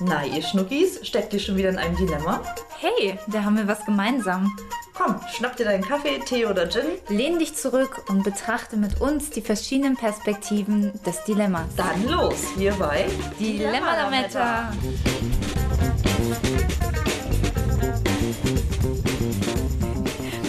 [0.00, 2.42] Na, ihr Schnuckis, steckt ihr schon wieder in einem Dilemma?
[2.80, 4.56] Hey, da haben wir was gemeinsam.
[4.92, 6.82] Komm, schnapp dir deinen Kaffee, Tee oder Gin.
[7.08, 11.66] Lehn dich zurück und betrachte mit uns die verschiedenen Perspektiven des Dilemmas.
[11.76, 13.06] Dann los, hier bei
[13.38, 14.72] Dilemma-Lametta.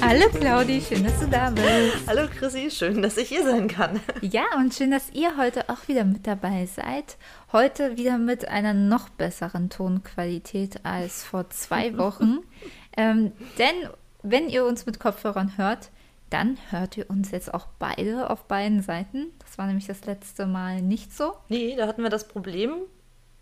[0.08, 2.08] Hallo Claudi, schön, dass du da bist.
[2.08, 4.00] Hallo Chrissy, schön, dass ich hier sein kann.
[4.22, 7.18] Ja, und schön, dass ihr heute auch wieder mit dabei seid.
[7.52, 12.42] Heute wieder mit einer noch besseren Tonqualität als vor zwei Wochen.
[12.96, 13.90] ähm, denn
[14.22, 15.90] wenn ihr uns mit Kopfhörern hört,
[16.30, 19.32] dann hört ihr uns jetzt auch beide auf beiden Seiten.
[19.40, 21.34] Das war nämlich das letzte Mal nicht so.
[21.50, 22.76] Nee, da hatten wir das Problem,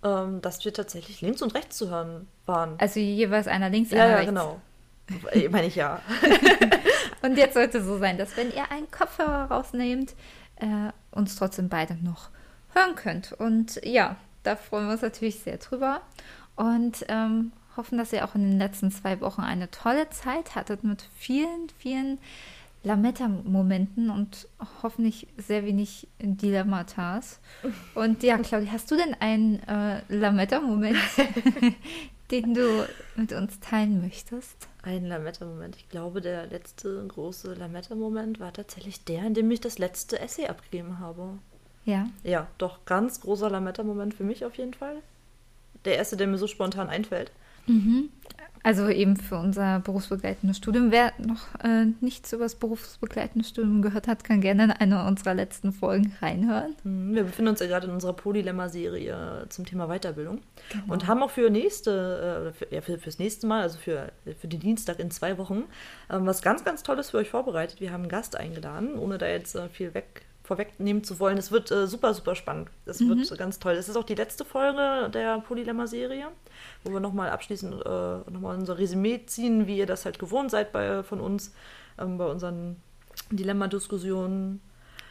[0.02, 2.76] ähm, dass wir tatsächlich links und rechts zu hören waren.
[2.80, 4.30] Also jeweils einer links, ja, einer ja, rechts.
[4.30, 4.62] genau.
[5.34, 6.02] Ich meine ich ja.
[7.22, 10.14] Und jetzt sollte es so sein, dass wenn ihr einen Kopfhörer rausnehmt,
[10.58, 12.30] äh, uns trotzdem beide noch
[12.74, 13.34] hören könnt.
[13.34, 16.02] Und ja, da freuen wir uns natürlich sehr drüber
[16.56, 20.84] und ähm, hoffen, dass ihr auch in den letzten zwei Wochen eine tolle Zeit hattet
[20.84, 22.20] mit vielen, vielen
[22.84, 24.48] Lametta-Momenten und
[24.82, 27.40] hoffentlich sehr wenig Dilemmatas.
[27.96, 30.98] Und ja, Claudia, hast du denn einen äh, Lametta-Moment,
[32.34, 34.68] den du mit uns teilen möchtest?
[34.82, 35.76] Ein Lametta-Moment.
[35.76, 40.48] Ich glaube, der letzte große Lametta-Moment war tatsächlich der, in dem ich das letzte Essay
[40.48, 41.38] abgegeben habe.
[41.86, 42.10] Ja.
[42.24, 44.98] Ja, doch, ganz großer Lametta-Moment für mich auf jeden Fall.
[45.86, 47.32] Der erste, der mir so spontan einfällt.
[47.68, 48.10] Mhm.
[48.66, 50.90] Also eben für unser berufsbegleitendes Studium.
[50.92, 55.34] Wer noch äh, nichts über das berufsbegleitende Studium gehört hat, kann gerne in eine unserer
[55.34, 56.74] letzten Folgen reinhören.
[56.86, 60.94] Mhm, Wir befinden uns ja gerade in unserer Polylemma-Serie zum Thema Weiterbildung Genau.
[60.94, 64.48] und haben auch für nächste, äh, für, ja, für, fürs nächste Mal, also für, für
[64.48, 65.66] den Dienstag in zwei Wochen,
[66.10, 67.82] ähm, was ganz, ganz Tolles für euch vorbereitet.
[67.82, 71.38] Wir haben einen Gast eingeladen, ohne da jetzt äh, viel weg, vorwegnehmen zu wollen.
[71.38, 72.70] Es wird äh, super, super spannend.
[72.86, 73.74] Es wird ganz toll.
[73.74, 76.28] Es ist auch die letzte Folge der Polylemma-Serie,
[76.84, 80.72] wo wir nochmal abschließend äh, nochmal unser Resümee ziehen, wie ihr das halt gewohnt seid
[80.74, 81.54] bei, von uns,
[81.98, 82.76] ähm, bei unseren
[83.32, 84.62] Dilemma-Diskussionen.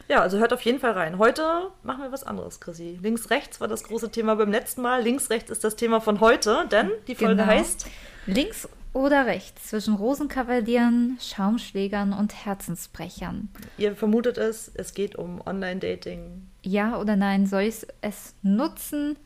[0.09, 1.17] Ja, also hört auf jeden Fall rein.
[1.17, 2.99] Heute machen wir was anderes, Chrissy.
[3.01, 5.01] Links, rechts war das große Thema beim letzten Mal.
[5.01, 7.47] Links, rechts ist das Thema von heute, denn die Folge Genau.
[7.47, 7.87] heißt
[8.27, 13.49] Links oder rechts zwischen Rosenkavalieren, Schaumschlägern und Herzensbrechern.
[13.77, 16.47] Ihr vermutet es, es geht um Online-Dating.
[16.61, 19.17] Ja oder nein, soll ich es nutzen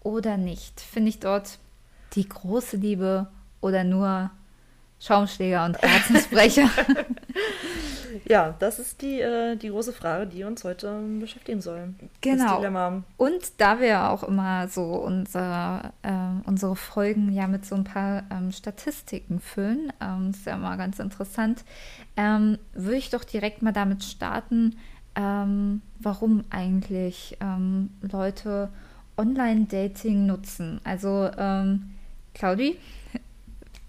[0.00, 0.80] oder nicht?
[0.80, 1.58] Finde ich dort
[2.14, 3.28] die große Liebe
[3.60, 4.30] oder nur
[4.98, 6.68] Schaumschläger und Herzensbrecher?
[8.26, 11.94] Ja, das ist die, äh, die große Frage, die uns heute ähm, beschäftigen soll.
[11.98, 12.58] Das Genau.
[12.58, 13.02] Dilemma.
[13.16, 16.12] Und da wir auch immer so unsere, äh,
[16.44, 20.98] unsere Folgen ja mit so ein paar ähm, Statistiken füllen, ähm, ist ja immer ganz
[20.98, 21.64] interessant,
[22.16, 24.76] ähm, würde ich doch direkt mal damit starten,
[25.14, 28.70] ähm, warum eigentlich ähm, Leute
[29.16, 30.80] Online-Dating nutzen.
[30.84, 31.90] Also, ähm,
[32.34, 32.78] Claudi,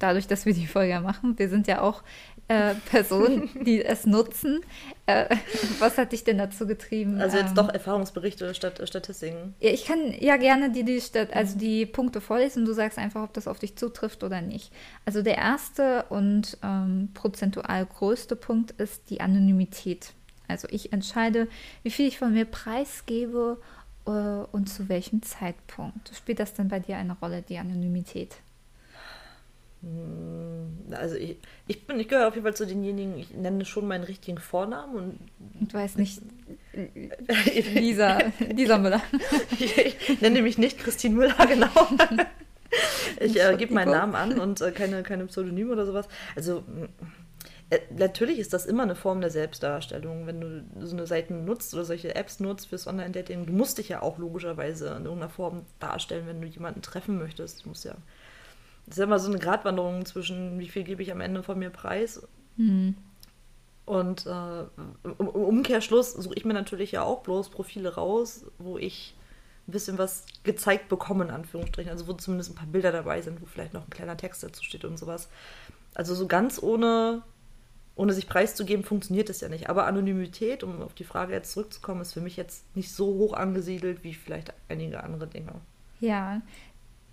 [0.04, 2.04] dadurch, dass wir die Folge machen, wir sind ja auch
[2.50, 4.60] äh, Personen, die es nutzen.
[5.06, 5.36] Äh,
[5.80, 7.20] was hat dich denn dazu getrieben?
[7.22, 9.56] Also jetzt ähm, doch Erfahrungsberichte statt äh, Statistiken.
[9.62, 12.98] ja, ich kann ja gerne die, die, Stat- also die Punkte vorlesen und du sagst
[12.98, 14.72] einfach, ob das auf dich zutrifft oder nicht.
[15.06, 20.14] Also der erste und ähm, prozentual größte Punkt ist die Anonymität.
[20.50, 21.48] Also ich entscheide,
[21.84, 23.58] wie viel ich von mir preisgebe
[24.06, 26.12] äh, und zu welchem Zeitpunkt.
[26.14, 28.36] Spielt das denn bei dir eine Rolle, die Anonymität?
[30.92, 34.04] Also ich, ich bin, ich gehöre auf jeden Fall zu denjenigen, ich nenne schon meinen
[34.04, 35.20] richtigen Vornamen und
[35.70, 36.22] du weißt nicht,
[37.74, 38.20] Lisa,
[38.54, 39.02] Lisa Müller.
[39.60, 41.68] ich nenne mich nicht Christine Müller, genau.
[43.20, 46.08] Ich äh, gebe meinen Namen an und äh, keine, keine Pseudonym oder sowas.
[46.36, 46.64] Also
[47.70, 51.74] äh, natürlich ist das immer eine Form der Selbstdarstellung, wenn du so eine Seiten nutzt
[51.74, 53.46] oder solche Apps nutzt fürs Online-Dating.
[53.46, 57.66] Du musst dich ja auch logischerweise in irgendeiner Form darstellen, wenn du jemanden treffen möchtest.
[57.66, 57.96] Du musst ja.
[58.86, 61.58] Das ist ja immer so eine Gratwanderung zwischen, wie viel gebe ich am Ende von
[61.60, 62.22] mir preis
[62.58, 62.96] Hm.
[63.86, 64.62] und äh,
[65.04, 69.16] im im Umkehrschluss suche ich mir natürlich ja auch bloß Profile raus, wo ich
[69.68, 71.92] ein bisschen was gezeigt bekomme, in Anführungsstrichen.
[71.92, 74.64] Also wo zumindest ein paar Bilder dabei sind, wo vielleicht noch ein kleiner Text dazu
[74.64, 75.30] steht und sowas.
[75.96, 77.24] Also so ganz ohne,
[77.96, 79.70] ohne sich preiszugeben, funktioniert das ja nicht.
[79.70, 83.34] Aber Anonymität, um auf die Frage jetzt zurückzukommen, ist für mich jetzt nicht so hoch
[83.34, 85.54] angesiedelt wie vielleicht einige andere Dinge.
[86.00, 86.42] Ja,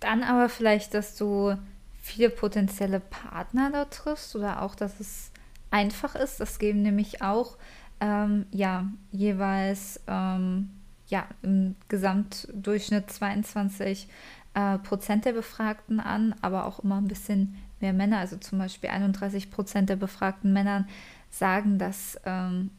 [0.01, 1.57] dann aber vielleicht, dass du
[2.01, 5.31] viele potenzielle Partner dort triffst oder auch, dass es
[5.71, 6.41] einfach ist.
[6.41, 7.57] Das geben nämlich auch
[8.01, 10.71] ähm, ja jeweils ähm,
[11.07, 14.09] ja im Gesamtdurchschnitt 22
[14.55, 18.19] äh, Prozent der Befragten an, aber auch immer ein bisschen mehr Männer.
[18.19, 20.87] Also zum Beispiel 31 Prozent der befragten Männer
[21.31, 22.71] sagen, dass ähm,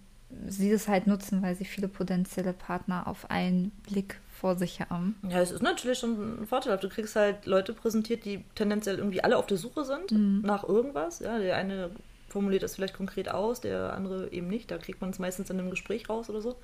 [0.48, 5.16] sie das halt nutzen, weil sie viele potenzielle Partner auf einen Blick vor sich haben.
[5.30, 6.76] Ja, es ist natürlich schon ein Vorteil.
[6.80, 10.42] Du kriegst halt Leute präsentiert, die tendenziell irgendwie alle auf der Suche sind Mhm.
[10.44, 11.20] nach irgendwas.
[11.20, 11.92] Ja, der eine
[12.28, 14.72] formuliert das vielleicht konkret aus, der andere eben nicht.
[14.72, 16.56] Da kriegt man es meistens in einem Gespräch raus oder so.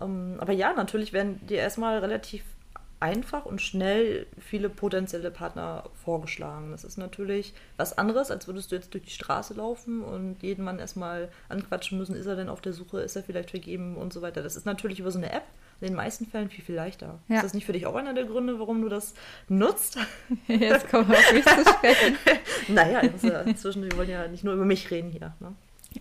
[0.00, 2.42] Ähm, aber ja, natürlich werden dir erstmal relativ
[2.98, 6.70] einfach und schnell viele potenzielle Partner vorgeschlagen.
[6.70, 10.64] Das ist natürlich was anderes, als würdest du jetzt durch die Straße laufen und jeden
[10.64, 14.12] Mann erstmal anquatschen müssen, ist er denn auf der Suche, ist er vielleicht vergeben und
[14.12, 14.40] so weiter.
[14.42, 15.42] Das ist natürlich über so eine App
[15.82, 17.18] in den meisten Fällen viel, viel leichter.
[17.28, 17.36] Ja.
[17.36, 19.14] Ist das nicht für dich auch einer der Gründe, warum du das
[19.48, 19.98] nutzt?
[20.46, 22.16] Jetzt kommen wir auf mich zu sprechen.
[22.68, 25.34] naja, also inzwischen, wir wollen ja nicht nur über mich reden hier.
[25.40, 25.52] Ne?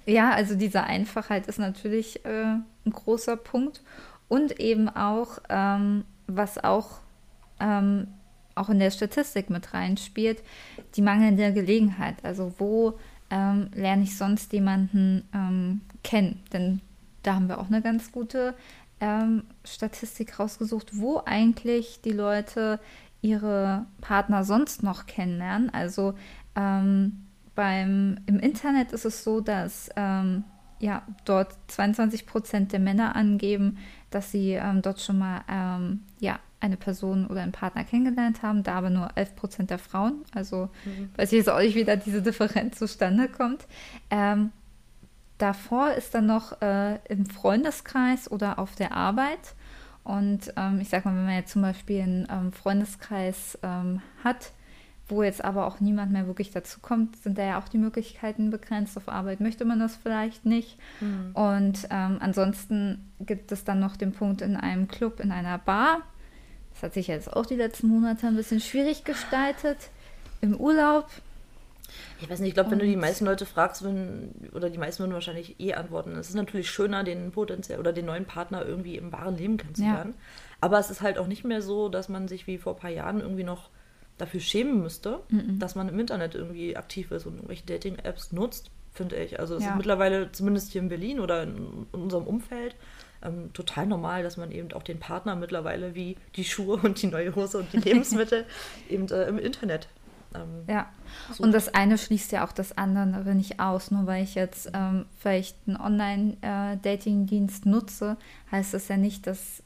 [0.05, 2.55] Ja, also diese Einfachheit ist natürlich äh,
[2.85, 3.81] ein großer Punkt.
[4.27, 6.99] Und eben auch, ähm, was auch,
[7.59, 8.07] ähm,
[8.55, 10.41] auch in der Statistik mit reinspielt,
[10.95, 12.23] die mangelnde Gelegenheit.
[12.23, 12.99] Also wo
[13.29, 16.41] ähm, lerne ich sonst jemanden ähm, kennen?
[16.53, 16.81] Denn
[17.23, 18.53] da haben wir auch eine ganz gute
[19.01, 22.79] ähm, Statistik rausgesucht, wo eigentlich die Leute
[23.21, 25.69] ihre Partner sonst noch kennenlernen.
[25.71, 26.13] Also
[26.55, 27.25] ähm,
[27.55, 30.43] beim, im Internet ist es so, dass ähm,
[30.79, 33.77] ja, dort 22 Prozent der Männer angeben,
[34.09, 38.63] dass sie ähm, dort schon mal ähm, ja, eine Person oder einen Partner kennengelernt haben,
[38.63, 40.23] da aber nur 11 Prozent der Frauen.
[40.33, 40.69] Also
[41.17, 43.67] weiß ich jetzt auch nicht, wie da diese Differenz zustande kommt.
[44.09, 44.51] Ähm,
[45.41, 49.55] davor ist dann noch äh, im Freundeskreis oder auf der Arbeit.
[50.03, 54.51] Und ähm, ich sag mal, wenn man jetzt zum Beispiel einen ähm, Freundeskreis ähm, hat,
[55.07, 58.49] wo jetzt aber auch niemand mehr wirklich dazu kommt, sind da ja auch die Möglichkeiten
[58.49, 58.97] begrenzt.
[58.97, 60.77] Auf Arbeit möchte man das vielleicht nicht.
[61.33, 66.01] Und ähm, ansonsten gibt es dann noch den Punkt in einem Club, in einer Bar.
[66.73, 69.89] Das hat sich jetzt auch die letzten Monate ein bisschen schwierig gestaltet.
[70.39, 71.07] Im Urlaub.
[72.21, 75.03] Ich weiß nicht, ich glaube, wenn du die meisten Leute fragst, wenn, oder die meisten
[75.03, 76.11] würden wahrscheinlich eh antworten.
[76.15, 80.13] Es ist natürlich schöner, den potenziell oder den neuen Partner irgendwie im wahren Leben kennenzulernen.
[80.61, 82.91] Aber es ist halt auch nicht mehr so, dass man sich wie vor ein paar
[82.91, 83.69] Jahren irgendwie noch
[84.17, 85.19] dafür schämen müsste,
[85.59, 89.39] dass man im Internet irgendwie aktiv ist und irgendwelche Dating-Apps nutzt, finde ich.
[89.39, 89.69] Also es Ja.
[89.71, 92.75] ist mittlerweile, zumindest hier in Berlin oder in, in unserem Umfeld,
[93.23, 97.07] ähm, total normal, dass man eben auch den Partner mittlerweile wie die Schuhe und die
[97.07, 98.45] neue Hose und die Lebensmittel
[98.89, 99.87] eben äh, im Internet
[100.35, 100.87] ähm, Ja.
[101.33, 101.43] So.
[101.43, 103.91] Und das eine schließt ja auch das andere nicht aus.
[103.91, 108.17] Nur weil ich jetzt ähm, vielleicht einen Online-Dating-Dienst nutze,
[108.51, 109.63] heißt das ja nicht, dass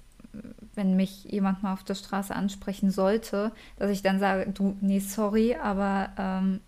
[0.75, 4.99] wenn mich jemand mal auf der Straße ansprechen sollte, dass ich dann sage, du, nee,
[4.99, 6.59] sorry, aber ähm,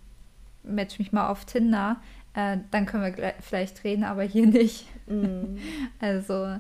[0.64, 1.98] match mich mal auf Tinder,
[2.34, 4.86] äh, dann können wir gleich, vielleicht reden, aber hier nicht.
[5.08, 5.58] mm.
[6.00, 6.58] Also,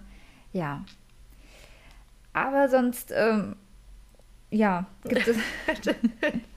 [0.53, 0.83] ja.
[2.33, 3.55] Aber sonst, ähm,
[4.49, 5.37] ja, gibt es,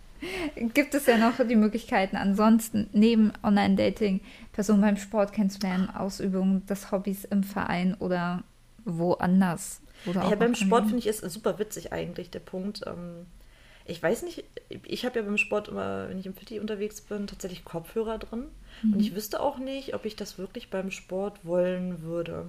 [0.56, 4.20] gibt es ja noch die Möglichkeiten, ansonsten neben Online-Dating
[4.52, 8.44] Personen beim Sport kennenzulernen, Ausübung des Hobbys im Verein oder
[8.84, 9.80] woanders.
[10.06, 12.82] Oder Ja, beim Sport finde ich es super witzig eigentlich, der Punkt.
[12.86, 13.26] Ähm,
[13.84, 14.44] ich weiß nicht,
[14.86, 18.46] ich habe ja beim Sport immer, wenn ich im Fitti unterwegs bin, tatsächlich Kopfhörer drin.
[18.82, 18.94] Mhm.
[18.94, 22.46] Und ich wüsste auch nicht, ob ich das wirklich beim Sport wollen würde.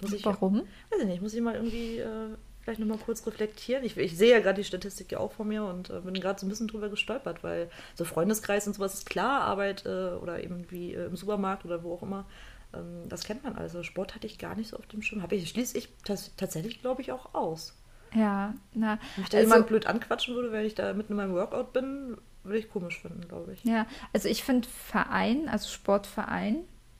[0.00, 0.60] Muss ich, Warum?
[0.90, 3.84] Weiß ich nicht, muss ich mal irgendwie äh, vielleicht nochmal kurz reflektieren.
[3.84, 6.38] Ich, ich sehe ja gerade die Statistik ja auch vor mir und äh, bin gerade
[6.38, 10.42] so ein bisschen drüber gestolpert, weil so Freundeskreis und sowas ist klar, Arbeit äh, oder
[10.42, 12.26] eben wie äh, im Supermarkt oder wo auch immer.
[12.74, 13.82] Ähm, das kennt man also.
[13.82, 15.22] Sport hatte ich gar nicht so auf dem Schirm.
[15.22, 17.76] Habe ich, schließe ich tats tatsächlich, glaube ich, auch aus.
[18.14, 21.16] Ja, na, Wenn mich da also- jemand blöd anquatschen würde, wenn ich da mitten in
[21.16, 23.64] meinem Workout bin, würde ich komisch finden, glaube ich.
[23.64, 26.56] Ja, also ich finde Verein, also Sportverein,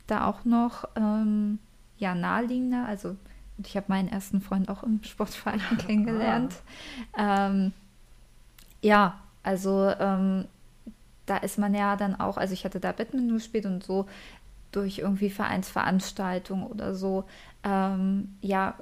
[0.06, 1.58] da auch noch ähm,
[1.98, 2.86] ja naheliegender.
[2.86, 3.16] Also
[3.66, 6.54] ich habe meinen ersten Freund auch im Sportverein kennengelernt.
[7.16, 7.72] Ähm,
[8.82, 10.46] ja, also ähm,
[11.26, 14.06] da ist man ja dann auch, also ich hatte da Badminton gespielt und so
[14.72, 17.24] durch irgendwie Vereinsveranstaltungen oder so,
[17.64, 18.74] ähm, ja,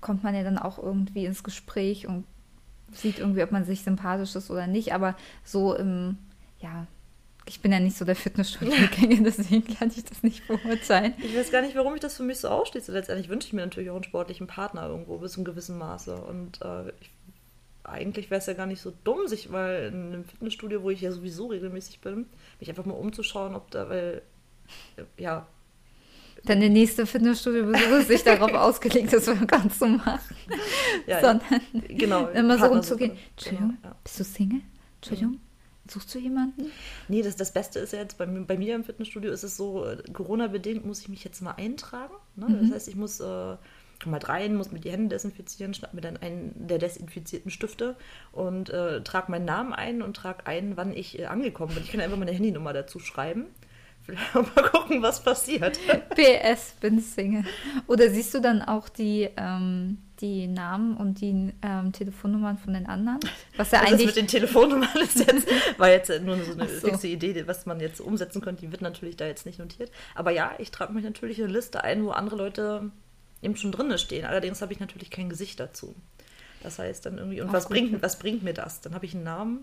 [0.00, 2.24] kommt man ja dann auch irgendwie ins Gespräch und
[2.92, 6.18] sieht irgendwie, ob man sich sympathisch ist oder nicht, aber so im,
[6.60, 6.86] ja,
[7.48, 11.14] ich bin ja nicht so der Fitnessstudio-Gänger, deswegen kann ich das nicht beurteilen.
[11.18, 12.92] Ich weiß gar nicht, warum ich das für mich so ausschließe.
[12.92, 16.16] Letztendlich wünsche ich mir natürlich auch einen sportlichen Partner irgendwo bis zu einem gewissen Maße.
[16.16, 17.10] Und äh, ich,
[17.84, 21.00] eigentlich wäre es ja gar nicht so dumm, sich mal in einem Fitnessstudio, wo ich
[21.00, 22.26] ja sowieso regelmäßig bin,
[22.58, 24.22] mich einfach mal umzuschauen, ob da, weil,
[24.96, 25.46] äh, ja,
[26.44, 30.36] Dann der nächste Fitnessstudio-Besuch ist sich darauf ausgelegt, das Workout zu machen,
[31.06, 32.26] ja, sondern genau.
[32.30, 33.12] immer so rumzugehen.
[33.12, 33.22] suchen.
[33.30, 33.96] Entschuldigung, Genau, ja.
[34.02, 34.60] bist du Single?
[34.96, 35.40] Entschuldigung,
[35.90, 36.66] suchst du jemanden?
[37.08, 39.56] Nee, das, das Beste ist ja jetzt, bei, mir- bei mir im Fitnessstudio ist es
[39.56, 42.14] so, äh, Corona-bedingt muss ich mich jetzt mal eintragen.
[42.36, 42.48] Ne?
[42.48, 42.60] Mhm.
[42.62, 43.56] Das heißt, ich muss, äh,
[44.04, 47.96] mal rein, muss mir die Hände desinfizieren, schnapp mir dann einen der desinfizierten Stifte
[48.32, 51.82] und äh, trage meinen Namen ein und trage ein, wann ich äh, angekommen bin.
[51.82, 53.46] Ich kann einfach meine Handynummer dazu schreiben.
[54.02, 55.78] Vielleicht mal gucken, was passiert.
[56.14, 57.44] PS, bin Single.
[57.86, 62.86] Oder siehst du dann auch die, ähm, die Namen und die ähm, Telefonnummern von den
[62.86, 63.20] anderen.
[63.56, 64.06] Was ja Also eigentlich.
[64.06, 65.46] das mit den Telefonnummern ist jetzt,
[65.78, 66.88] war jetzt nur so eine so.
[66.88, 68.62] fixe Idee, was man jetzt umsetzen könnte.
[68.66, 69.90] Die wird natürlich da jetzt nicht notiert.
[70.14, 72.90] Aber ja, ich trage mich natürlich in eine Liste ein, wo andere Leute
[73.42, 74.24] eben schon drin stehen.
[74.24, 75.94] Allerdings habe ich natürlich kein Gesicht dazu.
[76.62, 77.72] Das heißt dann irgendwie, und Auch was gut.
[77.76, 78.80] bringt, was bringt mir das?
[78.80, 79.58] Dann habe ich einen Namen.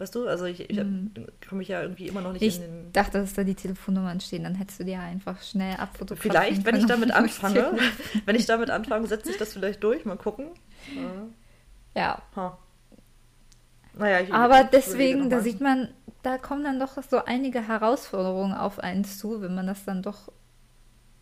[0.00, 1.10] Weißt du, also ich, ich Mhm.
[1.46, 2.92] komme ich ja irgendwie immer noch nicht ich in den.
[2.94, 6.64] dachte, dass da die Telefonnummern stehen, dann hättest du die ja einfach schnell abfotografieren Vielleicht,
[6.64, 7.78] wenn ich damit anfange,
[8.24, 10.06] wenn ich damit anfange, setze ich das vielleicht durch.
[10.06, 10.46] Mal gucken.
[11.94, 12.22] Ja.
[12.34, 12.58] Ha.
[13.92, 15.88] Naja, ich, aber ich deswegen, da sieht man,
[16.22, 20.30] da kommen dann doch so einige Herausforderungen auf einen zu, wenn man das dann doch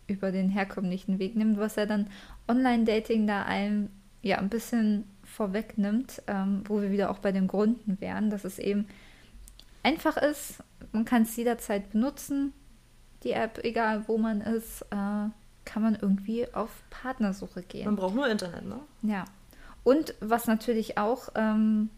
[0.07, 2.09] über den herkömmlichen Weg nimmt, was ja dann
[2.47, 3.89] Online-Dating da einem
[4.21, 8.59] ja ein bisschen vorwegnimmt, ähm, wo wir wieder auch bei den Gründen wären, dass es
[8.59, 8.87] eben
[9.83, 12.53] einfach ist, man kann es jederzeit benutzen,
[13.23, 15.29] die App, egal wo man ist, äh,
[15.65, 17.85] kann man irgendwie auf Partnersuche gehen.
[17.85, 18.79] Man braucht nur Internet, ne?
[19.03, 19.25] Ja.
[19.83, 21.89] Und was natürlich auch ähm,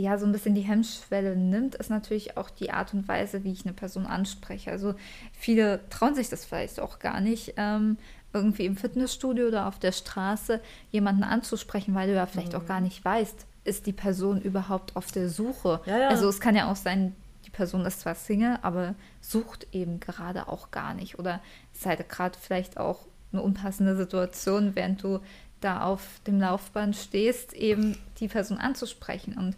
[0.00, 3.52] ja so ein bisschen die Hemmschwelle nimmt, ist natürlich auch die Art und Weise, wie
[3.52, 4.70] ich eine Person anspreche.
[4.70, 4.94] Also
[5.32, 7.96] viele trauen sich das vielleicht auch gar nicht, ähm,
[8.32, 12.80] irgendwie im Fitnessstudio oder auf der Straße jemanden anzusprechen, weil du ja vielleicht auch gar
[12.80, 15.80] nicht weißt, ist die Person überhaupt auf der Suche.
[15.86, 16.08] Ja, ja.
[16.08, 17.14] Also es kann ja auch sein,
[17.44, 21.18] die Person ist zwar Single, aber sucht eben gerade auch gar nicht.
[21.18, 21.40] Oder
[21.74, 25.20] ist halt gerade vielleicht auch eine unpassende Situation, während du
[25.60, 29.36] da auf dem Laufband stehst, eben die Person anzusprechen.
[29.36, 29.56] Und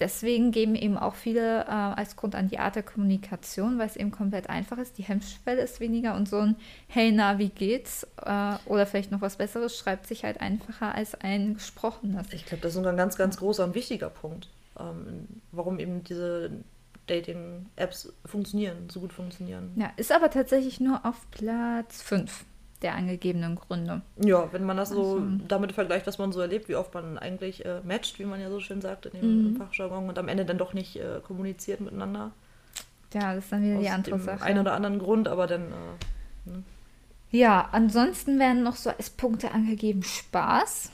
[0.00, 3.96] deswegen geben eben auch viele äh, als Grund an die Art der Kommunikation, weil es
[3.96, 4.98] eben komplett einfach ist.
[4.98, 6.56] Die Hemmschwelle ist weniger und so ein
[6.88, 8.06] Hey, na, wie geht's?
[8.24, 12.32] Äh, oder vielleicht noch was Besseres schreibt sich halt einfacher als ein gesprochenes.
[12.32, 14.48] Ich glaube, das ist ein ganz, ganz großer und wichtiger Punkt,
[14.78, 16.50] ähm, warum eben diese
[17.06, 19.72] Dating-Apps funktionieren, so gut funktionieren.
[19.76, 22.44] Ja, ist aber tatsächlich nur auf Platz 5
[22.84, 24.02] der angegebenen Gründe.
[24.22, 27.18] Ja, wenn man das so Also- damit vergleicht, was man so erlebt, wie oft man
[27.18, 29.56] eigentlich äh, matcht, wie man ja so schön sagt in dem Mhm.
[29.56, 32.30] Fachjargon und am Ende dann doch nicht äh, kommuniziert miteinander.
[33.12, 34.44] Ja, das ist dann wieder die aus andere dem Sache.
[34.44, 40.02] einen oder anderen Grund, aber dann äh, Ja, ansonsten werden noch so als Punkte angegeben
[40.02, 40.90] Spaß.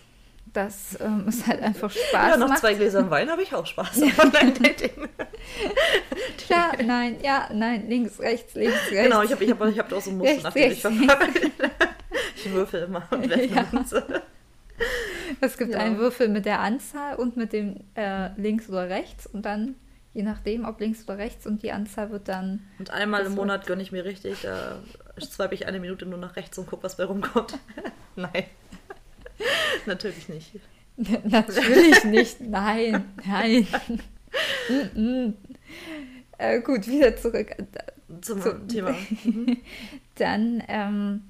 [0.53, 2.59] Das ähm, ist halt einfach Spaß ja, nach macht.
[2.59, 5.09] zwei Gläsern Wein habe ich auch Spaß am Online-Dating.
[6.39, 9.03] Klar, nein, ja, nein, links, rechts, links, rechts.
[9.05, 11.51] genau, ich habe ich hab, ich hab auch so ein Muster, Rechts, nach dem ich.
[12.37, 13.67] Ich würfel immer und Ja.
[15.41, 15.79] Es gibt Ja.
[15.79, 19.75] einen Würfel mit der Anzahl und mit dem äh, links oder rechts und dann,
[20.15, 22.67] je nachdem, ob links oder rechts und die Anzahl wird dann.
[22.79, 24.79] Und einmal im Monat gönne ich mir richtig, da
[25.21, 27.59] swipe ich eine Minute nur nach rechts und gucke, was bei rumkommt.
[28.17, 28.45] Nein.
[29.87, 30.61] Natürlich nicht.
[31.25, 33.67] Natürlich nicht, nein, nein.
[34.69, 35.35] Mm, mm.
[36.39, 37.55] äh, gut, wieder zurück.
[38.21, 38.53] Zum So.
[38.53, 38.95] Thema.
[39.25, 39.57] Mhm.
[40.17, 41.23] Dann ähm,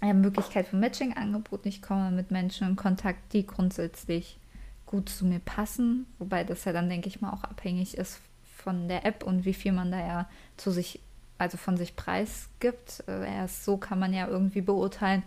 [0.00, 1.66] eine Möglichkeit für Matching-Angebot.
[1.66, 4.38] Ich komme mit Menschen in Kontakt, die grundsätzlich
[4.86, 6.06] gut zu mir passen.
[6.18, 8.20] Wobei das ja dann, denke ich mal, auch abhängig ist
[8.56, 11.00] von der App und wie viel man da ja zu sich,
[11.38, 13.04] also von sich preisgibt.
[13.06, 15.22] Äh, erst so kann man ja irgendwie beurteilen,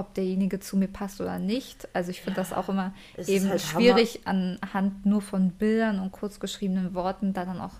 [0.00, 1.88] ob derjenige zu mir passt oder nicht.
[1.94, 2.92] Also ich finde das auch immer
[3.26, 7.74] eben halt schwierig anhand nur von Bildern und kurz geschriebenen Worten da dann auch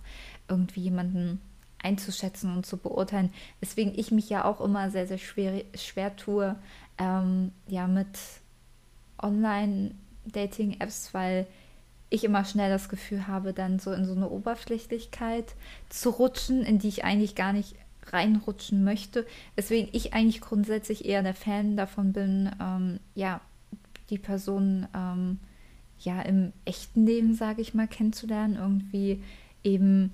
[0.49, 1.41] irgendwie jemanden
[1.83, 3.33] einzuschätzen und zu beurteilen.
[3.61, 6.57] Weswegen ich mich ja auch immer sehr, sehr schwer, schwer tue,
[6.99, 8.19] ähm, ja, mit
[9.23, 11.47] Online-Dating-Apps, weil
[12.11, 15.55] ich immer schnell das Gefühl habe, dann so in so eine Oberflächlichkeit
[15.89, 17.77] zu rutschen, in die ich eigentlich gar nicht
[18.13, 19.27] reinrutschen möchte.
[19.57, 23.41] Weswegen ich eigentlich grundsätzlich eher der Fan davon bin, ähm, ja,
[24.11, 25.39] die Person ähm,
[26.01, 28.57] ja im echten Leben, sage ich mal, kennenzulernen.
[28.57, 29.23] Irgendwie
[29.63, 30.13] eben,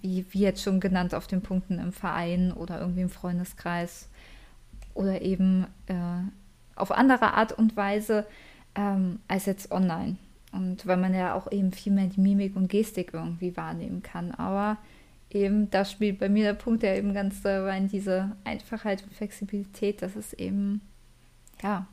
[0.00, 4.08] wie, wie jetzt schon genannt, auf den Punkten im Verein oder irgendwie im Freundeskreis
[4.94, 6.22] oder eben äh,
[6.76, 8.26] auf andere Art und Weise
[8.74, 10.16] ähm, als jetzt online.
[10.52, 14.30] Und weil man ja auch eben viel mehr die Mimik und Gestik irgendwie wahrnehmen kann.
[14.32, 14.78] Aber
[15.34, 19.12] eben, da spielt bei mir der Punkt ja eben ganz doll rein, diese Einfachheit und
[19.14, 20.80] Flexibilität, das ist eben,
[21.62, 21.86] ja.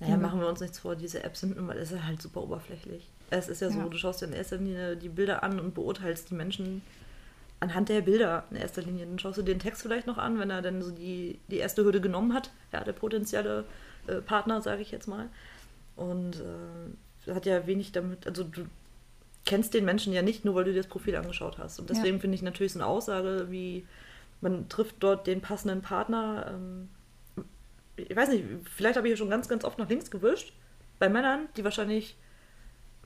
[0.00, 0.22] Naja, Mhm.
[0.22, 3.08] machen wir uns nichts vor, diese Apps sind nun mal, ist halt super oberflächlich.
[3.30, 3.88] Es ist ja so, Ja.
[3.88, 6.82] du schaust dir in erster Linie die Bilder an und beurteilst die Menschen
[7.60, 9.06] anhand der Bilder in erster Linie.
[9.06, 11.82] Dann schaust du den Text vielleicht noch an, wenn er dann so die, die erste
[11.82, 13.64] Hürde genommen hat, ja, der potenzielle
[14.06, 15.28] äh, Partner, sage ich jetzt mal.
[15.96, 16.42] Und
[17.26, 18.66] äh, hat ja wenig damit, also du
[19.46, 21.78] kennst den Menschen ja nicht, nur weil du dir das Profil angeschaut hast.
[21.80, 21.94] Und Ja.
[21.94, 23.86] deswegen finde ich natürlich so eine Aussage wie,
[24.42, 26.88] man trifft dort den passenden Partner, ähm,
[27.96, 30.52] ich weiß nicht, vielleicht habe ich hier schon ganz, ganz oft nach links gewischt.
[30.98, 32.16] Bei Männern, die wahrscheinlich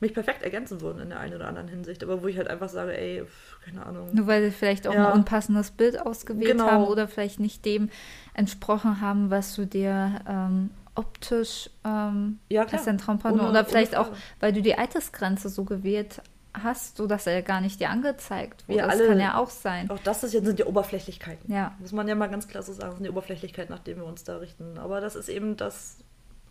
[0.00, 2.70] mich perfekt ergänzen würden in der einen oder anderen Hinsicht, aber wo ich halt einfach
[2.70, 3.23] sage, ey,
[3.64, 4.09] keine Ahnung.
[4.12, 5.11] Nur weil sie vielleicht auch Ja.
[5.12, 6.66] ein unpassendes Bild ausgewählt Genau.
[6.66, 7.90] haben oder vielleicht nicht dem
[8.35, 10.70] entsprochen haben, was du dir ähm,
[11.00, 12.83] optisch ähm, Ja, klar.
[12.85, 17.42] dein Traumpartner Ohne- oder vielleicht auch, weil du die Altersgrenze so gewählt hast, sodass er
[17.42, 18.80] gar nicht dir angezeigt wurde.
[18.80, 19.88] Das alle- kann ja auch sein.
[19.90, 21.52] Auch das ist, jetzt sind ja Oberflächlichkeiten.
[21.52, 21.75] Ja.
[21.78, 24.07] Muss man ja mal ganz klar so sagen, das sind die Oberflächlichkeiten, nach denen wir
[24.07, 24.76] uns da richten.
[24.78, 25.99] Aber das ist eben das,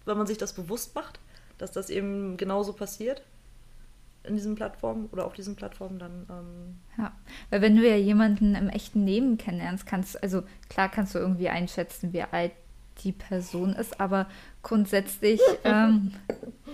[0.06, 1.20] wenn man sich das bewusst macht,
[1.58, 3.22] dass das eben genauso passiert
[4.24, 7.12] in diesen Plattformen oder auf diesen Plattformen, dann ähm, Ja,
[7.50, 11.50] weil wenn du ja jemanden im echten Leben kennenlernst, kannst also klar kannst du irgendwie
[11.50, 12.51] einschätzen, wie alt
[13.03, 14.27] die Person ist, aber
[14.63, 16.13] grundsätzlich ähm,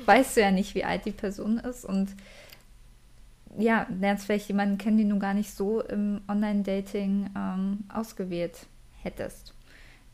[0.06, 2.16] weißt du ja nicht, wie alt die Person ist und
[3.58, 8.68] ja, lernst vielleicht jemanden kennen, den du gar nicht so im Online-Dating ähm, ausgewählt
[9.02, 9.54] hättest.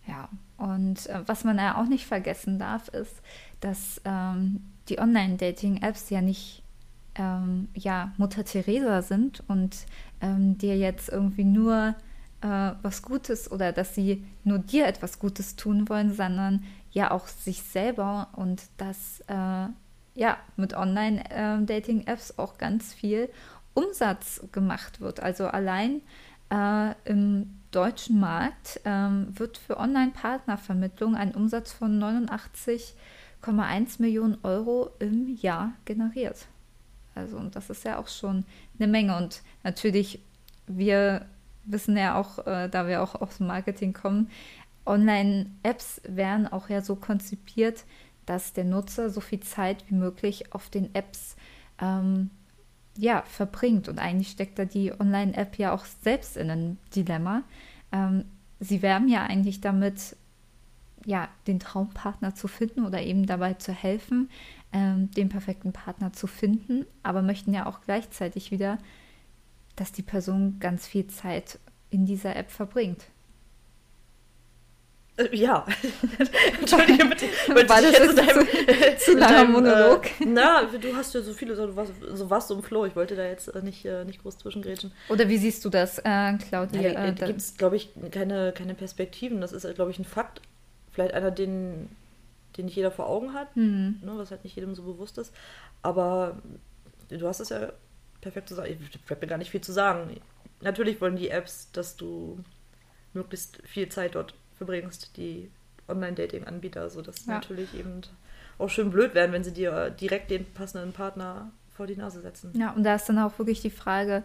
[0.08, 3.22] Ja, und äh, was man ja auch nicht vergessen darf, ist,
[3.60, 6.64] dass ähm, die Online-Dating-Apps ja nicht
[7.16, 9.86] ähm, ja, Mutter Teresa sind und
[10.22, 11.96] ähm, dir jetzt irgendwie nur
[12.42, 17.28] äh, was Gutes oder dass sie nur dir etwas Gutes tun wollen, sondern ja auch
[17.28, 19.68] sich selber und dass äh,
[20.16, 23.30] ja mit Online-Dating-Apps auch ganz viel
[23.74, 25.22] Umsatz gemacht wird.
[25.22, 26.02] Also allein
[26.52, 35.38] äh, im deutschen Markt ähm, wird für Online-Partnervermittlung ein Umsatz von 89,1 Millionen Euro im
[35.38, 36.48] Jahr generiert.
[37.16, 38.46] Also, und das ist ja auch schon
[38.78, 39.18] eine Menge.
[39.18, 40.20] Und natürlich,
[40.68, 41.26] wir
[41.66, 44.30] wissen ja auch, äh, da wir auch aus dem Marketing kommen,
[44.86, 47.86] Online-Apps werden auch ja so konzipiert,
[48.26, 51.36] dass der Nutzer so viel Zeit wie möglich auf den Apps
[51.80, 52.30] ähm,
[52.98, 53.88] ja, verbringt.
[53.88, 57.44] Und eigentlich steckt da die Online-App ja auch selbst in einem Dilemma.
[57.92, 58.26] Ähm,
[58.60, 60.16] sie werben ja eigentlich damit,
[61.06, 64.30] ja, den Traumpartner zu finden oder eben dabei zu helfen,
[64.72, 68.78] ähm, den perfekten Partner zu finden, aber möchten ja auch gleichzeitig wieder,
[69.76, 71.60] dass die Person ganz viel Zeit
[71.90, 73.06] in dieser App verbringt.
[75.18, 75.66] Äh, Ja,
[76.60, 77.26] entschuldige bitte.
[77.48, 78.48] War das jetzt deinem-
[78.98, 80.06] zu mit langer deinem, Monolog?
[80.22, 82.86] Äh, na, du hast ja so viele, so, warst, so du im Flow.
[82.86, 84.92] Ich wollte da jetzt äh, nicht, äh, nicht groß zwischengrätschen.
[85.10, 86.82] Oder wie siehst du das, äh, Claudia?
[86.82, 89.42] Ja, äh, da gibt es, glaube ich, keine, keine Perspektiven.
[89.42, 90.42] Das ist, glaube ich, ein Fakt.
[90.92, 91.90] Vielleicht einer, den,
[92.58, 94.00] den nicht jeder vor Augen hat, hm.
[94.04, 95.34] ne, was halt nicht jedem so bewusst ist.
[95.82, 96.42] Aber
[97.10, 97.72] du hast es ja
[98.22, 98.70] perfekt gesagt.
[98.70, 98.78] Ich
[99.10, 100.20] habe mir gar nicht viel zu sagen.
[100.62, 102.40] Natürlich wollen die Apps, dass du
[103.14, 105.50] möglichst viel Zeit dort verbringst, die
[105.88, 107.36] Online-Dating-Anbieter, sodass sie Ja.
[107.36, 108.02] natürlich eben
[108.58, 112.52] auch schön blöd werden, wenn sie dir direkt den passenden Partner vor die Nase setzen.
[112.54, 114.24] Ja, und da ist dann auch wirklich die Frage,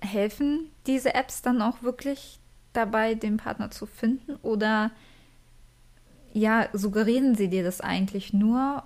[0.00, 2.38] helfen diese Apps dann auch wirklich
[2.72, 4.36] dabei, den Partner zu finden?
[4.42, 4.90] Oder
[6.32, 8.82] ja, suggerieren sie dir das eigentlich nur,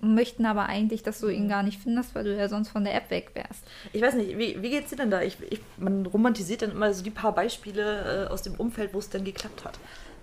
[0.00, 2.94] möchten aber eigentlich, dass du ihn gar nicht findest, weil du ja sonst von der
[2.94, 3.64] App weg wärst?
[3.92, 5.22] Ich weiß nicht, wie, wie geht's dir denn da?
[5.22, 8.98] Ich, ich, man romantisiert dann immer so die paar Beispiele äh, aus dem Umfeld, wo
[8.98, 9.78] es dann geklappt hat.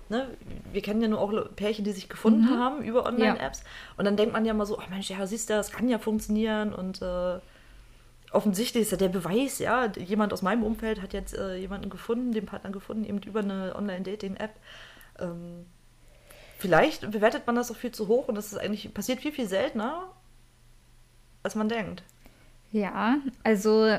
[0.09, 0.27] Ne?
[0.71, 2.59] Wir kennen ja nur auch Pärchen, die sich gefunden Mhm.
[2.59, 3.63] haben über Online-Apps.
[3.97, 5.97] Und dann denkt man ja mal so, oh Mensch, ja, siehst du, das kann ja
[5.97, 6.73] funktionieren.
[6.73, 7.39] Und äh,
[8.31, 12.31] offensichtlich ist ja der Beweis, ja, jemand aus meinem Umfeld hat jetzt äh, jemanden gefunden,
[12.31, 14.51] den Partner gefunden, eben über eine Online-Dating-App.
[15.19, 15.65] Ähm,
[16.63, 19.49] vielleicht bewertet man das auch viel zu hoch und das ist eigentlich passiert viel, viel
[19.49, 20.07] seltener,
[21.43, 22.03] als man denkt.
[22.71, 23.97] Ja, also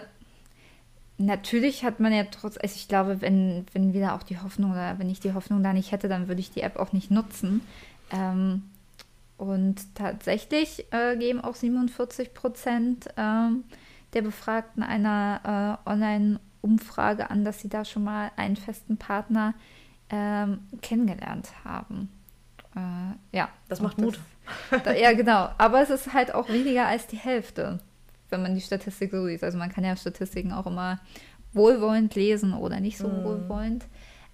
[1.18, 4.98] natürlich hat man ja trotz, also ich glaube, wenn, wenn wir auch die Hoffnung oder
[4.98, 7.60] wenn ich die Hoffnung da nicht hätte, dann würde ich die App auch nicht nutzen.
[8.10, 8.62] Ähm,
[9.36, 13.64] und tatsächlich äh, geben auch 47 Prozent ähm,
[14.14, 19.52] der Befragten einer äh, Online-Umfrage an, dass sie da schon mal einen festen Partner
[20.08, 22.08] ähm, kennengelernt haben.
[22.76, 23.48] Äh, ja.
[23.68, 24.18] Das macht Mut.
[24.84, 25.50] Da, ja, genau.
[25.58, 27.78] Aber es ist halt auch weniger als die Hälfte,
[28.30, 29.42] wenn man die Statistik so sieht.
[29.42, 31.00] Also man kann ja Statistiken auch immer
[31.52, 33.24] wohlwollend lesen oder nicht so Mhm.
[33.24, 33.84] wohlwollend.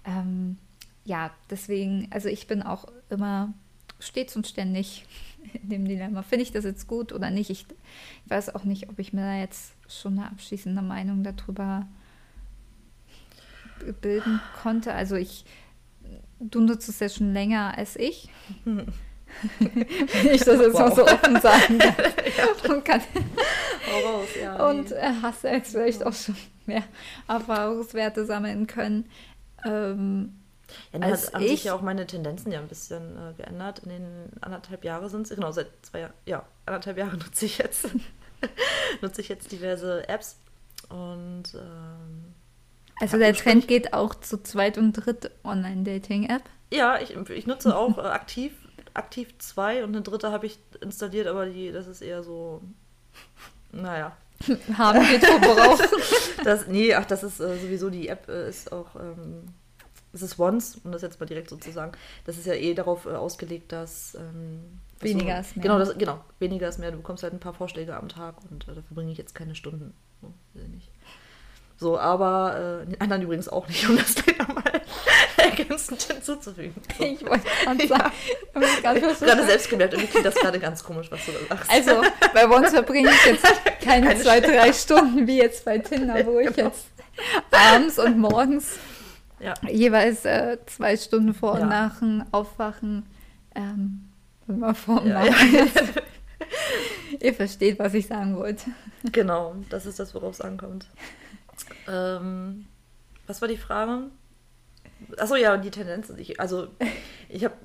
[0.05, 0.57] Ähm,
[1.05, 3.53] ja, deswegen, also ich bin auch immer
[3.99, 5.05] stets und ständig
[5.53, 6.23] in dem Dilemma.
[6.23, 7.49] Finde ich das jetzt gut oder nicht?
[7.51, 7.65] Ich,
[8.25, 11.85] ich weiß auch nicht, ob ich mir da jetzt schon eine abschließende Meinung darüber
[14.01, 14.93] bilden konnte.
[14.93, 15.45] Also ich,
[16.41, 18.29] du nutzt es ja schon länger als ich.
[18.65, 18.87] Wenn
[20.33, 20.95] ich das jetzt mal Wow.
[20.95, 21.97] so offen sagen darf.
[22.69, 23.01] Und, kann,
[24.03, 24.69] raus, ja.
[24.69, 26.83] und äh, hast ja jetzt vielleicht auch schon mehr
[27.27, 29.09] Erfahrungswerte sammeln können.
[29.65, 30.33] Ähm,
[30.91, 33.33] Ja, dann als hat, haben sich ich- ja auch meine Tendenzen ja ein bisschen äh,
[33.37, 33.79] geändert.
[33.79, 34.05] In den
[34.41, 37.87] anderthalb Jahren sind es, genau, seit zwei Jahren, ja, anderthalb Jahre nutze ich jetzt,
[39.01, 40.37] nutze ich jetzt diverse Apps
[40.89, 42.30] und ähm,
[43.01, 46.43] also der Trend geht auch zu Zweit- und Dritt-Online-Dating-App.
[46.71, 48.53] ja, ich, ich nutze auch äh, aktiv,
[48.93, 52.61] aktiv zwei und eine dritte habe ich installiert, aber die, das ist eher so,
[53.71, 54.15] naja,
[54.77, 55.79] Haben geht vor Gebrauch.
[56.43, 59.53] das, nee, ach, das ist äh, sowieso, die App äh, ist auch, ähm,
[60.13, 61.93] es ist Once, um das jetzt mal direkt sozusagen,
[62.25, 65.63] das ist ja eh darauf äh, ausgelegt, dass ähm, Weniger dass ist mehr.
[65.63, 66.91] Genau, das, genau, weniger ist mehr.
[66.91, 69.55] Du bekommst halt ein paar Vorschläge am Tag und äh, dafür bringe ich jetzt keine
[69.55, 69.93] Stunden.
[70.21, 70.90] So, weiß ich nicht.
[71.81, 74.63] So, aber äh, die anderen übrigens auch nicht, um das gleich nochmal
[75.37, 76.75] ergänzend hinzuzufügen.
[76.95, 77.03] So.
[77.03, 78.11] Ich wollte gerade sagen,
[78.53, 81.31] ich nicht, was du Gerade selbst gemerkt, irgendwie klingt das gerade ganz komisch, was du
[81.31, 81.71] da sagst.
[81.71, 82.03] Also,
[82.35, 83.43] bei uns verbringe ich jetzt
[83.83, 86.67] keine, Keine zwei, drei Stunden wie jetzt bei Tinder, wo ich Genau.
[86.67, 86.85] jetzt
[87.49, 88.77] abends und morgens
[89.39, 89.55] ja.
[89.67, 91.65] jeweils äh, zwei Stunden vor und Ja.
[91.65, 93.07] nach dem Aufwachen
[93.55, 94.07] ähm,
[94.47, 95.65] immer vor Ja, ja, ja.
[97.19, 98.65] Ihr versteht, was ich sagen wollte.
[99.11, 100.85] Genau, das ist das, worauf es ankommt.
[101.87, 102.67] Ähm,
[103.27, 104.09] was war die Frage?
[105.17, 106.09] Achso, ja, die Tendenz.
[106.11, 106.67] Ich, also,
[107.29, 107.55] ich habe,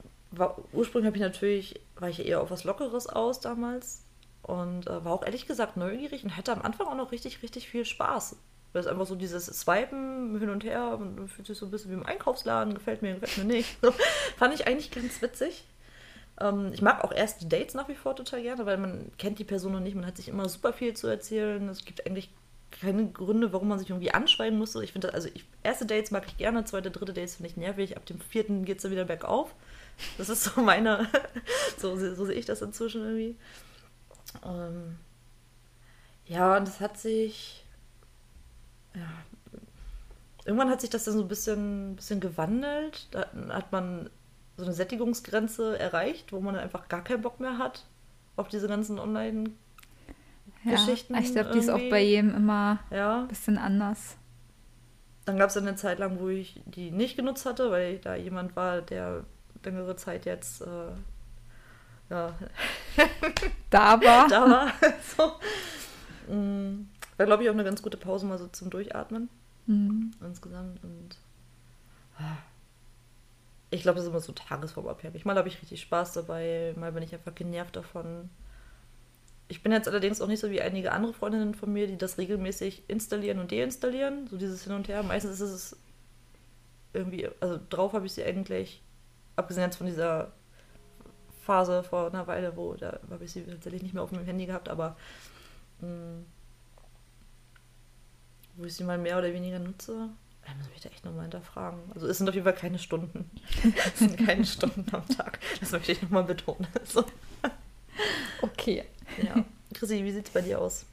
[0.73, 4.05] ursprünglich habe ich natürlich, war ich eher auf was Lockeres aus damals
[4.43, 7.69] und äh, war auch ehrlich gesagt neugierig und hatte am Anfang auch noch richtig, richtig
[7.69, 8.37] viel Spaß.
[8.73, 11.71] Weil es einfach so dieses Swipen hin und her und man fühlt sich so ein
[11.71, 13.79] bisschen wie im Einkaufsladen, gefällt mir, gefällt mir nicht.
[13.83, 13.93] So,
[14.37, 15.65] fand ich eigentlich ganz witzig.
[16.41, 19.45] Ähm, ich mag auch erste Dates nach wie vor total gerne, weil man kennt die
[19.45, 21.69] Person noch nicht, man hat sich immer super viel zu erzählen.
[21.69, 22.31] Es gibt eigentlich
[22.81, 24.75] keine Gründe, warum man sich irgendwie anschreiben muss.
[24.77, 27.97] Ich finde, also ich, erste Dates mag ich gerne, zweite, dritte Dates finde ich nervig.
[27.97, 29.55] Ab dem vierten geht es dann wieder bergauf.
[30.19, 31.09] Das ist so meine,
[31.79, 33.37] so, so sehe ich das inzwischen irgendwie.
[34.45, 34.97] Ähm,
[36.27, 37.65] ja, und es hat sich,
[38.95, 39.09] ja,
[40.45, 43.09] irgendwann hat sich das dann so ein bisschen, bisschen gewandelt.
[43.13, 44.11] Da hat man
[44.57, 47.85] so eine Sättigungsgrenze erreicht, wo man dann einfach gar keinen Bock mehr hat
[48.37, 49.55] auf diese ganzen Online-
[50.71, 54.17] Geschichten ich glaube, die ist auch bei jedem immer ja, ein bisschen anders.
[55.25, 58.55] Dann gab es eine Zeit lang, wo ich die nicht genutzt hatte, weil da jemand
[58.57, 59.25] war, der
[59.65, 60.93] längere Zeit jetzt äh,
[62.09, 62.35] ja,
[63.71, 64.29] Da war.
[64.29, 64.73] da war.
[65.17, 66.33] so.
[66.33, 69.29] Mm, War, glaube ich, auch eine ganz gute Pause mal so zum Durchatmen
[69.67, 70.13] Hm.
[70.21, 70.83] insgesamt.
[70.85, 71.19] Und
[72.19, 72.37] ah,
[73.71, 75.25] ich glaube, das ist immer so tagesformabhängig.
[75.25, 78.31] Mal habe ich richtig Spaß dabei, mal bin ich einfach genervt davon.
[79.49, 82.19] Ich bin jetzt allerdings auch nicht so wie einige andere Freundinnen von mir, die das
[82.19, 84.27] regelmäßig installieren und deinstallieren.
[84.29, 85.03] So dieses Hin und Her.
[85.03, 85.77] Meistens ist es
[86.93, 88.83] irgendwie, also drauf habe ich sie eigentlich,
[89.37, 90.33] abgesehen jetzt von dieser
[91.45, 94.47] Phase vor einer Weile, wo da habe ich sie tatsächlich nicht mehr auf dem Handy
[94.47, 94.97] gehabt, aber
[95.81, 96.23] mh,
[98.57, 100.09] wo ich sie mal mehr oder weniger nutze,
[100.45, 101.81] da muss ich mich da echt nochmal hinterfragen.
[101.95, 103.31] Also es sind auf jeden Fall keine Stunden.
[103.77, 105.39] Es sind keine Stunden am Tag.
[105.61, 106.67] Das möchte ich nochmal betonen.
[106.85, 107.05] So,
[108.41, 108.85] Okay.
[109.23, 109.45] Ja.
[109.75, 110.85] Chrissy, wie sieht es bei dir aus?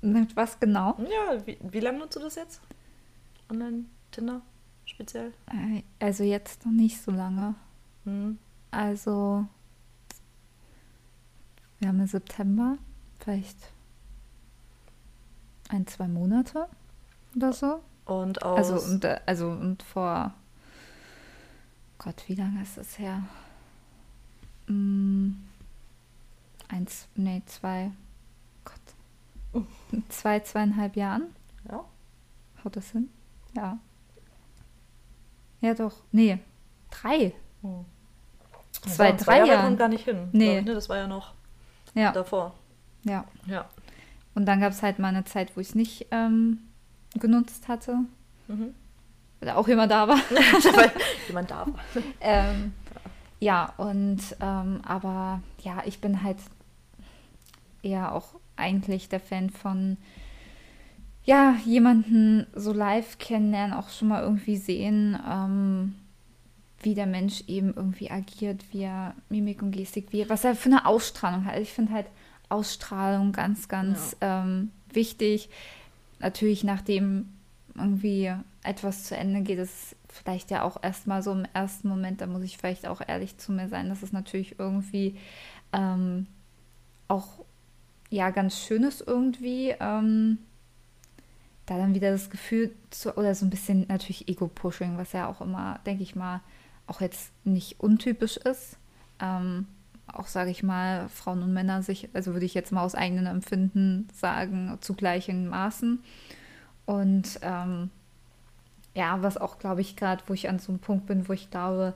[0.00, 0.96] Mit was genau?
[0.98, 2.60] Ja, wie, wie lange nutzt du das jetzt?
[3.50, 4.42] Online-Tinder
[4.84, 5.32] speziell?
[5.46, 7.54] Äh, Also jetzt noch nicht so lange.
[8.04, 8.38] Hm.
[8.70, 9.46] Also
[11.78, 12.78] wir haben September,
[13.20, 13.58] vielleicht
[15.68, 16.68] ein, zwei Monate
[17.34, 17.80] oder so.
[18.04, 18.70] Und aus...
[18.70, 20.34] Also und, äh, also und vor
[21.98, 23.22] Gott, wie lange ist das her?
[24.66, 25.30] Mm,
[26.68, 27.90] eins, nee, zwei,
[28.64, 29.64] Gott,
[30.08, 31.24] zwei, zweieinhalb Jahren.
[31.70, 31.84] ja.
[32.64, 33.10] Haut das hin?
[33.54, 33.78] Ja.
[35.60, 35.92] Ja, doch.
[36.12, 36.38] Nee,
[36.90, 37.32] drei.
[37.62, 37.84] Hm.
[38.72, 39.76] Zwei, Das waren drei Jahre Jahren.
[39.76, 40.28] gar nicht hin.
[40.32, 40.58] Nee.
[40.58, 40.74] ich, ne?
[40.74, 41.34] Das war ja noch
[41.94, 42.54] Ja, davor.
[43.04, 43.24] ja.
[43.46, 43.68] Ja.
[44.34, 46.58] Und dann gab es halt mal eine Zeit, wo ich es nicht ähm,
[47.14, 47.98] genutzt hatte.
[48.48, 48.74] Mhm.
[49.40, 50.18] Weil auch immer da war.
[51.28, 51.74] Jemand da war.
[52.20, 52.72] ähm,
[53.44, 56.38] ja, und ähm, aber ja, ich bin halt
[57.82, 59.98] eher auch eigentlich der Fan von
[61.24, 65.94] ja, jemanden so live kennenlernen, auch schon mal irgendwie sehen, ähm,
[66.80, 70.70] wie der Mensch eben irgendwie agiert, wie er Mimik und Gestik, wie was er für
[70.70, 71.52] eine Ausstrahlung hat.
[71.52, 72.06] Also ich finde halt
[72.48, 75.50] Ausstrahlung ganz, ganz ähm, wichtig.
[76.18, 77.28] Natürlich, nachdem
[77.74, 82.26] irgendwie etwas zu Ende geht, ist vielleicht ja auch erstmal so im ersten Moment, da
[82.26, 85.18] muss ich vielleicht auch ehrlich zu mir sein, dass es natürlich irgendwie
[85.72, 86.26] ähm,
[87.08, 87.44] auch
[88.10, 89.74] ja ganz schön ist irgendwie.
[89.80, 90.38] Ähm,
[91.66, 95.40] da dann wieder das Gefühl zu, oder so ein bisschen natürlich Ego-Pushing, was ja auch
[95.40, 96.40] immer, denke ich mal,
[96.86, 98.76] auch jetzt nicht untypisch ist.
[99.20, 99.66] Ähm,
[100.06, 103.26] auch sage ich mal, Frauen und Männer sich, also würde ich jetzt mal aus eigenem
[103.26, 106.02] Empfinden sagen, zu gleichen Maßen.
[106.84, 107.90] Und ähm,
[108.94, 111.50] ja, was auch, glaube ich, gerade, wo ich an so einem Punkt bin, wo ich
[111.50, 111.94] glaube,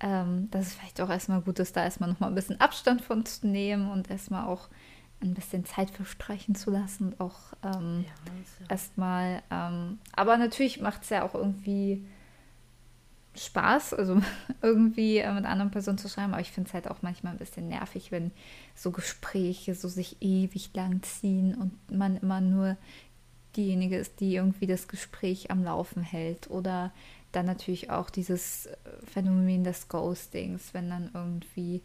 [0.00, 3.24] ähm, dass es vielleicht auch erstmal gut ist, da erstmal nochmal ein bisschen Abstand von
[3.24, 4.68] zu nehmen und erstmal auch
[5.22, 8.32] ein bisschen Zeit verstreichen zu lassen und auch ähm, ja-
[8.70, 9.42] erstmal.
[9.50, 12.04] Ähm, aber natürlich macht es ja auch irgendwie
[13.36, 14.20] Spaß, also
[14.62, 16.32] irgendwie äh, mit anderen Personen zu schreiben.
[16.32, 18.32] Aber ich finde es halt auch manchmal ein bisschen nervig, wenn
[18.74, 22.76] so Gespräche so sich ewig lang ziehen und man immer nur
[23.56, 26.92] diejenige ist, die irgendwie das Gespräch am Laufen hält oder
[27.32, 28.76] dann natürlich auch dieses äh,
[29.12, 31.82] Phänomen des Ghostings, wenn dann irgendwie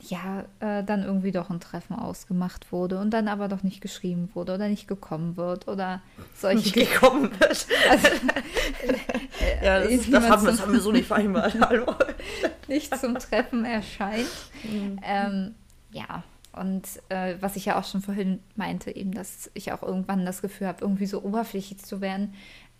[0.00, 4.28] ja, äh, dann irgendwie doch ein Treffen ausgemacht wurde und dann aber doch nicht geschrieben
[4.34, 6.02] wurde oder nicht gekommen wird oder
[6.36, 7.66] solche nicht gekommen wird.
[7.90, 8.08] Also,
[9.64, 11.54] ja, das, ist, das, haben, das, haben, wir so nicht vereinbart.
[11.60, 11.94] Hallo.
[12.68, 14.26] nicht zum Treffen erscheint.
[14.64, 14.98] Mhm.
[15.04, 15.54] Ähm,
[15.92, 16.24] ja,
[16.56, 20.42] und äh, was ich ja auch schon vorhin meinte, eben, dass ich auch irgendwann das
[20.42, 22.34] Gefühl habe, irgendwie so oberflächlich zu werden,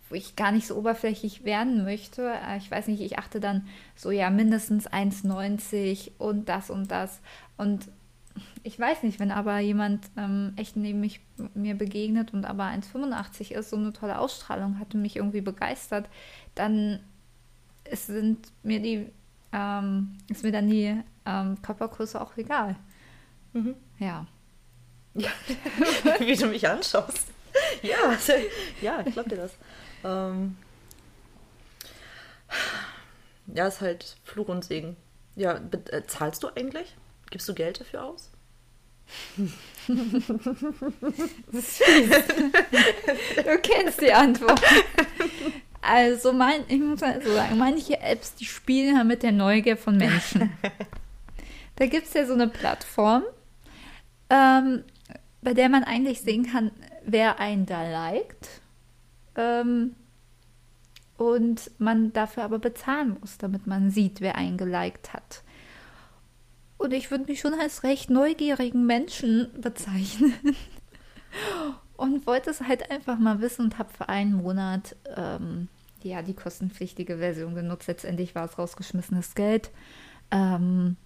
[0.09, 2.31] wo ich gar nicht so oberflächlich werden möchte.
[2.47, 7.19] Äh, ich weiß nicht, ich achte dann so, ja, mindestens 1,90 und das und das.
[7.57, 7.87] Und
[8.63, 11.21] ich weiß nicht, wenn aber jemand ähm, echt neben mich,
[11.53, 16.07] mir begegnet und aber 1,85 ist, so eine tolle Ausstrahlung hat und mich irgendwie begeistert,
[16.55, 16.99] dann
[17.89, 19.07] ist, sind mir die,
[19.53, 22.75] ähm, ist mir dann die ähm, Körpergröße auch egal.
[23.53, 23.75] Mhm.
[23.99, 24.27] Ja.
[25.13, 25.29] ja.
[26.19, 27.27] Wie du mich anschaust.
[27.81, 28.17] Ja,
[28.81, 29.53] ja, ich glaube dir das.
[30.03, 30.57] Ähm,
[33.47, 34.95] ja, ist halt Fluch und Segen.
[35.35, 35.59] Ja,
[35.91, 36.95] äh, zahlst du eigentlich?
[37.29, 38.31] Gibst du Geld dafür aus?
[39.37, 39.47] du
[43.61, 44.61] kennst die Antwort.
[45.81, 49.97] Also, mein, ich muss also sagen, manche Apps, die spielen halt mit der Neugier von
[49.97, 50.51] Menschen.
[51.79, 53.21] Da gibt es ja so eine Plattform,
[54.29, 54.83] ähm,
[55.41, 56.71] bei der man eigentlich sehen kann,
[57.05, 58.61] wer einen da liked
[59.35, 59.95] ähm,
[61.17, 65.43] und man dafür aber bezahlen muss, damit man sieht, wer einen geliked hat.
[66.77, 70.33] Und ich würde mich schon als recht neugierigen Menschen bezeichnen.
[71.97, 75.67] und wollte es halt einfach mal wissen und habe für einen Monat ähm,
[76.03, 77.87] ja die kostenpflichtige Version genutzt.
[77.87, 79.71] Letztendlich war es rausgeschmissenes Geld.
[80.29, 80.97] Ähm,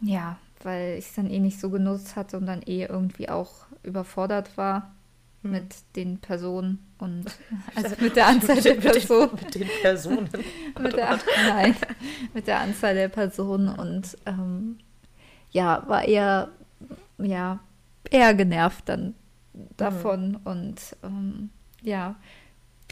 [0.00, 3.66] ja, weil ich es dann eh nicht so genutzt hatte und dann eh irgendwie auch
[3.82, 4.94] überfordert war
[5.42, 5.52] hm.
[5.52, 7.26] mit den Personen und
[7.74, 9.30] also mit der Anzahl der Personen.
[9.34, 10.28] Mit den Personen.
[10.80, 11.18] mit der,
[11.48, 11.76] nein,
[12.34, 14.78] mit der Anzahl der Personen und ähm,
[15.50, 16.50] ja, war eher,
[17.18, 17.60] ja,
[18.10, 19.14] eher genervt dann
[19.76, 20.40] davon hm.
[20.44, 21.50] und ähm,
[21.82, 22.16] ja.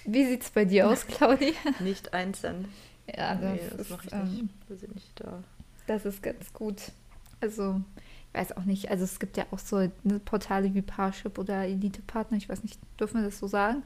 [0.04, 1.54] Wie sieht es bei dir aus, Claudi?
[1.80, 2.68] Nicht einzeln.
[3.06, 4.40] Ja, das, nee, das mache ich nicht.
[4.42, 5.42] Ähm, sind nicht da.
[5.86, 6.92] Das ist ganz gut.
[7.40, 7.80] Also,
[8.32, 12.02] weiß auch nicht, also es gibt ja auch so ne, Portale wie Parship oder Elite
[12.02, 13.82] Partner, ich weiß nicht, dürfen wir das so sagen,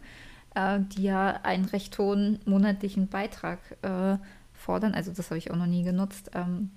[0.55, 4.19] äh, die ja einen recht hohen monatlichen Beitrag äh,
[4.53, 4.95] fordern.
[4.95, 6.31] Also das habe ich auch noch nie genutzt.
[6.35, 6.71] Ähm,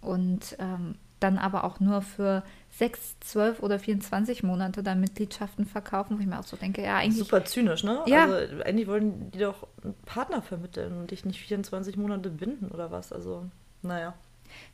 [0.00, 6.16] und ähm, dann aber auch nur für sechs, zwölf oder 24 Monate da Mitgliedschaften verkaufen,
[6.16, 7.18] wo ich mir auch so denke, ja, eigentlich.
[7.18, 8.02] Super zynisch, ne?
[8.06, 8.26] Ja.
[8.26, 12.92] Also eigentlich wollen die doch einen Partner vermitteln und dich nicht 24 Monate binden oder
[12.92, 13.12] was.
[13.12, 13.46] Also,
[13.82, 14.14] naja.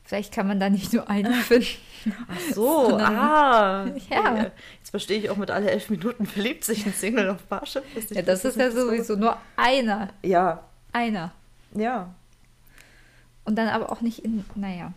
[0.03, 1.67] Vielleicht kann man da nicht nur einen finden.
[2.27, 3.85] Ach so, sondern, ah.
[4.09, 4.51] Ja.
[4.77, 7.83] Jetzt verstehe ich auch mit alle elf Minuten verliebt sich ein Single auf Barship.
[8.11, 10.09] Ja, das, das ist ja sowieso nur einer.
[10.21, 10.63] Ja.
[10.91, 11.31] Einer.
[11.73, 12.13] Ja.
[13.43, 14.93] Und dann aber auch nicht in, naja.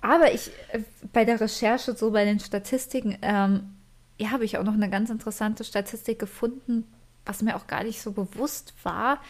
[0.00, 0.80] aber ich, äh,
[1.12, 3.74] bei der Recherche, so bei den Statistiken, ähm,
[4.18, 6.84] ja, habe ich auch noch eine ganz interessante Statistik gefunden,
[7.24, 9.20] was mir auch gar nicht so bewusst war,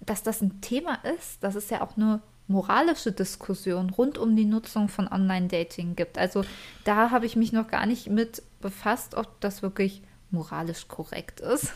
[0.00, 1.42] dass das ein Thema ist.
[1.42, 2.20] Das ist ja auch nur
[2.52, 6.18] moralische Diskussion rund um die Nutzung von Online-Dating gibt.
[6.18, 6.44] Also
[6.84, 11.72] da habe ich mich noch gar nicht mit befasst, ob das wirklich moralisch korrekt ist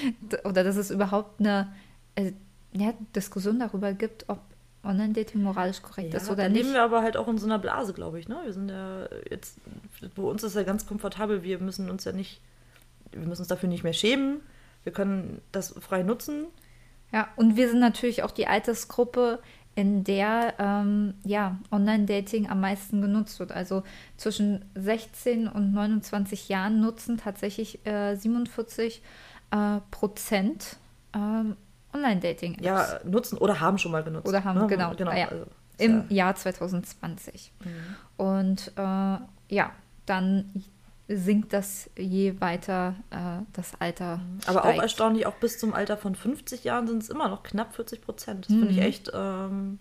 [0.44, 1.72] oder dass es überhaupt eine
[2.14, 2.32] äh,
[2.72, 4.40] ja, Diskussion darüber gibt, ob
[4.82, 6.62] Online-Dating moralisch korrekt ja, ist oder dann nicht.
[6.62, 8.28] leben wir aber halt auch in so einer Blase, glaube ich.
[8.28, 8.40] Ne?
[8.44, 9.58] Wir sind ja jetzt,
[10.14, 12.40] bei uns ist ja ganz komfortabel, wir müssen uns ja nicht,
[13.10, 14.40] wir müssen uns dafür nicht mehr schämen.
[14.82, 16.46] Wir können das frei nutzen.
[17.12, 19.40] Ja, und wir sind natürlich auch die Altersgruppe,
[19.80, 23.50] in der ähm, ja, Online-Dating am meisten genutzt wird.
[23.50, 23.82] Also
[24.18, 29.00] zwischen 16 und 29 Jahren nutzen tatsächlich äh, 47
[29.50, 29.56] äh,
[29.90, 30.76] Prozent
[31.14, 31.56] ähm,
[31.94, 32.58] Online-Dating.
[32.60, 34.28] Ja, nutzen oder haben schon mal genutzt.
[34.28, 34.66] Oder haben, ne?
[34.66, 34.94] genau.
[34.94, 35.12] genau.
[35.12, 35.28] Ja.
[35.28, 35.46] Also,
[35.78, 36.26] Im ja.
[36.26, 37.50] Jahr 2020.
[37.64, 37.70] Mhm.
[38.18, 39.72] Und äh, ja,
[40.04, 40.62] dann
[41.16, 44.18] sinkt das je weiter äh, das Alter.
[44.18, 44.38] Mhm.
[44.46, 44.78] Aber steigt.
[44.78, 48.00] auch erstaunlich, auch bis zum Alter von 50 Jahren sind es immer noch knapp 40
[48.00, 48.46] Prozent.
[48.46, 48.58] Das mhm.
[48.60, 49.10] finde ich echt.
[49.12, 49.78] Ähm,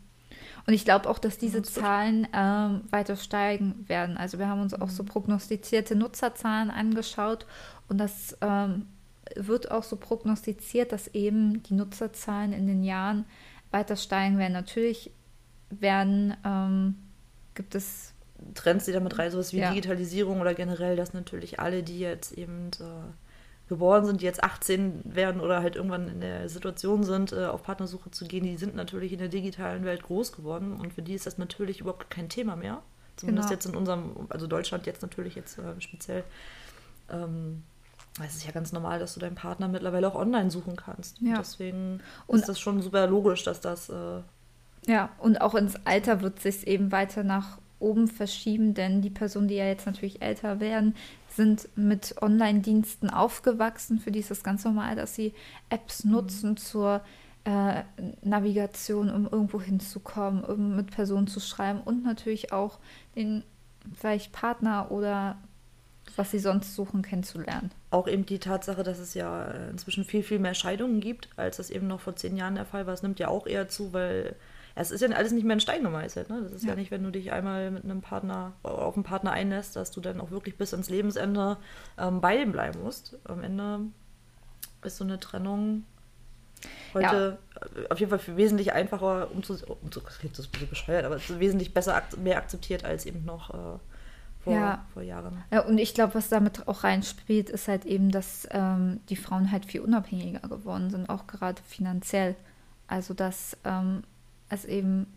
[0.65, 4.17] und ich glaube auch, dass diese Zahlen ähm, weiter steigen werden.
[4.17, 5.07] Also wir haben uns auch so mhm.
[5.07, 7.45] prognostizierte Nutzerzahlen angeschaut
[7.87, 8.87] und das ähm,
[9.35, 13.25] wird auch so prognostiziert, dass eben die Nutzerzahlen in den Jahren
[13.71, 14.53] weiter steigen werden.
[14.53, 15.11] Natürlich
[15.69, 16.95] werden ähm,
[17.53, 18.15] gibt es
[18.53, 19.69] Trends, die damit rein, sowas wie ja.
[19.69, 25.01] Digitalisierung oder generell, dass natürlich alle, die jetzt eben äh, geboren sind, die jetzt 18
[25.15, 28.75] werden oder halt irgendwann in der Situation sind, äh, auf Partnersuche zu gehen, die sind
[28.75, 32.29] natürlich in der digitalen Welt groß geworden und für die ist das natürlich überhaupt kein
[32.29, 32.81] Thema mehr.
[33.15, 33.55] Zumindest genau.
[33.57, 36.23] jetzt in unserem, also Deutschland jetzt natürlich jetzt äh, speziell.
[37.11, 37.63] Ähm,
[38.25, 41.19] es ist ja ganz normal, dass du deinen Partner mittlerweile auch online suchen kannst.
[41.21, 41.33] Ja.
[41.35, 43.89] Und deswegen Und- ist das schon super logisch, dass das.
[43.89, 44.21] Äh,
[44.87, 49.47] Ja, und auch ins Alter wird sich eben weiter nach oben verschieben, denn die Personen,
[49.47, 50.95] die ja jetzt natürlich älter werden,
[51.29, 53.99] sind mit Online-Diensten aufgewachsen.
[53.99, 55.33] Für die ist es ganz normal, dass sie
[55.69, 57.01] Apps nutzen zur
[57.45, 57.83] äh,
[58.21, 62.79] Navigation, um irgendwo hinzukommen, um mit Personen zu schreiben und natürlich auch
[63.15, 63.43] den
[63.95, 65.37] vielleicht Partner oder
[66.15, 67.71] was sie sonst suchen, kennenzulernen.
[67.91, 71.57] auch eben die Tatsache, dass es ja äh, inzwischen viel, viel mehr Scheidungen gibt, als
[71.57, 72.93] das eben noch vor zehn Jahren der Fall war.
[72.93, 74.35] Es nimmt ja auch eher zu, weil
[74.81, 76.29] es ist ja alles nicht mehr in Stein gemeißelt.
[76.29, 76.41] Ne?
[76.43, 76.69] Das ist ja.
[76.69, 76.75] Ja.
[76.75, 80.21] nicht, wenn du dich einmal mit einem Partner auf einen Partner einlässt, dass du dann
[80.21, 81.57] auch wirklich bis ans Lebensende
[81.97, 83.17] ähm, bei dem bleiben musst.
[83.25, 83.81] Am Ende
[84.83, 85.83] ist so eine Trennung
[86.93, 90.69] heute äh, auf jeden Fall wesentlich einfacher, um zu, um zu das so ein bisschen
[90.69, 93.79] bescheuert, aber es ist wesentlich besser, mehr akzeptiert als eben noch äh,
[94.43, 94.85] vor, Ja.
[94.93, 95.43] vor Jahren.
[95.51, 99.51] Ja, und ich glaube, was damit auch reinspielt, ist halt eben, dass ähm, die Frauen
[99.51, 102.35] halt viel unabhängiger geworden sind, auch gerade finanziell.
[102.87, 104.03] Also, dass ähm,
[104.49, 105.07] es eben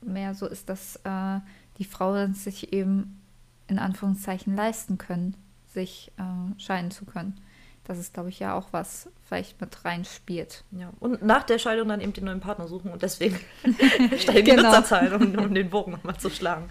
[0.00, 1.40] mehr so ist, dass äh,
[1.78, 3.20] die Frauen sich eben
[3.66, 5.36] in Anführungszeichen leisten können,
[5.72, 7.40] sich äh, scheiden zu können.
[7.84, 10.64] Das ist, glaube ich, ja auch was vielleicht mit reinspielt.
[10.70, 13.38] Ja, und nach der Scheidung dann eben den neuen Partner suchen und deswegen
[14.18, 14.62] steigen die Genau.
[14.62, 16.70] Nutzerzahlen, um, um den Bogen nochmal zu schlagen.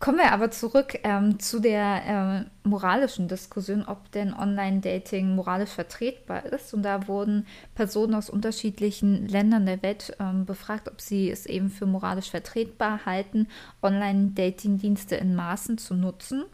[0.00, 6.46] Kommen wir aber zurück ähm, zu der äh, moralischen Diskussion, ob denn Online-Dating moralisch vertretbar
[6.46, 6.72] ist.
[6.72, 11.68] Und da wurden Personen aus unterschiedlichen Ländern der Welt ähm, befragt, ob sie es eben
[11.68, 13.48] für moralisch vertretbar halten,
[13.82, 16.44] Online-Dating-Dienste in Maßen zu nutzen.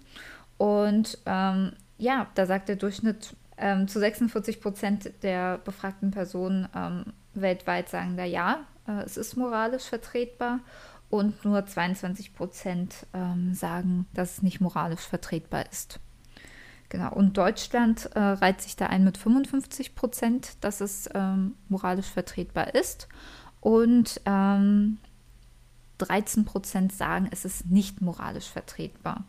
[0.57, 7.13] Und ähm, ja, da sagt der Durchschnitt ähm, zu 46 Prozent der befragten Personen ähm,
[7.35, 10.61] weltweit sagen da ja, äh, es ist moralisch vertretbar.
[11.15, 16.01] Und nur 22 Prozent ähm, sagen, dass es nicht moralisch vertretbar ist.
[16.89, 17.13] Genau.
[17.13, 22.75] Und Deutschland äh, reiht sich da ein mit 55 Prozent, dass es ähm, moralisch vertretbar
[22.75, 23.07] ist.
[23.61, 24.99] Und ähm,
[25.99, 29.23] 13 Prozent sagen, es ist nicht moralisch vertretbar.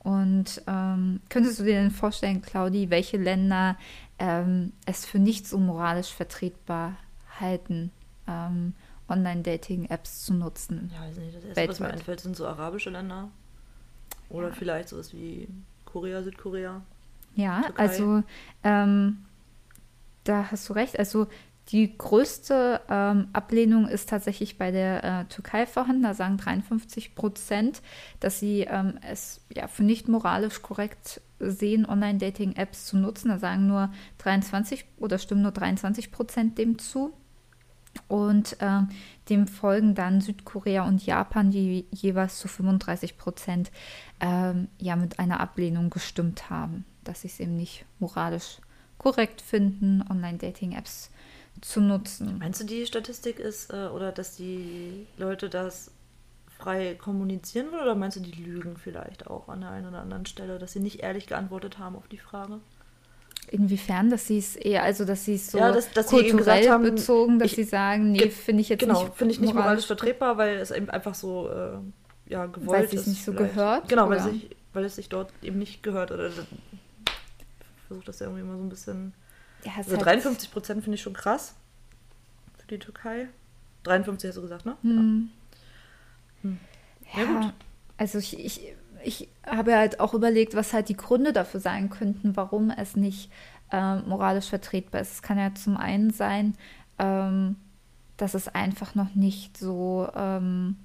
[0.00, 3.78] Und ähm, könntest du dir denn vorstellen, Claudi, welche Länder
[4.18, 6.98] ähm, es für nicht so moralisch vertretbar
[7.40, 7.92] halten,
[8.28, 8.74] ähm,
[9.08, 10.90] Online-Dating-Apps zu nutzen?
[10.94, 13.30] Ja, weiß nicht, das erste, was mir einfällt, sind so arabische Länder.
[14.30, 14.54] Oder Ja.
[14.54, 15.48] vielleicht sowas wie
[15.84, 16.82] Korea, Südkorea.
[17.34, 17.82] Ja, Türkei.
[17.82, 18.22] also
[18.62, 19.24] ähm,
[20.24, 20.98] da hast du recht.
[20.98, 21.26] Also
[21.68, 26.02] die größte ähm, Ablehnung ist tatsächlich bei der äh, Türkei vorhanden.
[26.02, 27.80] Da sagen 53 Prozent,
[28.20, 33.28] dass sie ähm, es ja, für nicht moralisch korrekt sehen, Online-Dating-Apps zu nutzen.
[33.28, 37.12] Da sagen nur 23 oder stimmen nur 23 Prozent dem zu.
[38.08, 38.88] Und ähm,
[39.28, 43.70] dem folgen dann Südkorea und Japan, die jeweils zu 35 Prozent
[44.20, 48.58] ähm, ja mit einer Ablehnung gestimmt haben, dass sie es eben nicht moralisch
[48.98, 51.10] korrekt finden, Online-Dating-Apps
[51.60, 52.38] zu nutzen.
[52.38, 55.90] Meinst du, die Statistik ist, äh, oder dass die Leute das
[56.58, 60.26] frei kommunizieren wollen, oder meinst du, die lügen vielleicht auch an der einen oder anderen
[60.26, 62.60] Stelle, dass sie nicht ehrlich geantwortet haben auf die Frage?
[63.50, 66.82] Inwiefern, dass sie es eher, also dass sie es so Ja, dass- dass kulturell haben,
[66.84, 69.86] bezogen, dass ich- sie sagen, nee, finde ich jetzt genau, nicht finde ich nicht moralisch
[69.86, 71.78] vertretbar, weil es eben einfach so äh,
[72.30, 73.06] ja, gewollt Weil es sich ist.
[73.08, 73.54] nicht so vielleicht.
[73.54, 74.30] gehört, Genau, weil, oder?
[74.30, 76.10] sich, weil es sich dort eben nicht gehört.
[76.10, 76.34] Oder ich
[77.86, 79.12] versuche das ja irgendwie mal so ein bisschen.
[79.64, 81.54] Ja, es Also hat- 53 Prozent finde ich schon krass
[82.58, 83.28] für die Türkei.
[83.82, 84.76] 53 hast du gesagt, ne?
[84.82, 85.30] Hm.
[86.42, 86.58] Hm.
[87.14, 87.52] Ja, Ja, gut.
[87.98, 88.60] also ich, ich,
[89.04, 93.30] ich habe halt auch überlegt, was halt die Gründe dafür sein könnten, warum es nicht
[93.72, 95.12] ähm, moralisch vertretbar ist.
[95.12, 96.54] Es kann ja zum einen sein,
[96.98, 97.56] ähm,
[98.16, 100.76] dass es einfach noch nicht so, ähm,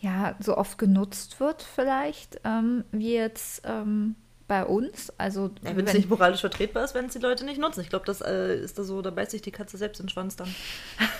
[0.00, 5.12] ja, so oft genutzt wird, vielleicht, ähm, wie jetzt ähm, bei uns.
[5.18, 7.80] Also Ja, wenn es nicht moralisch vertretbar ist, werden es die Leute nicht nutzen.
[7.80, 10.36] Ich glaube, das äh, ist da so, da beißt sich die Katze selbst den Schwanz
[10.36, 10.54] dann.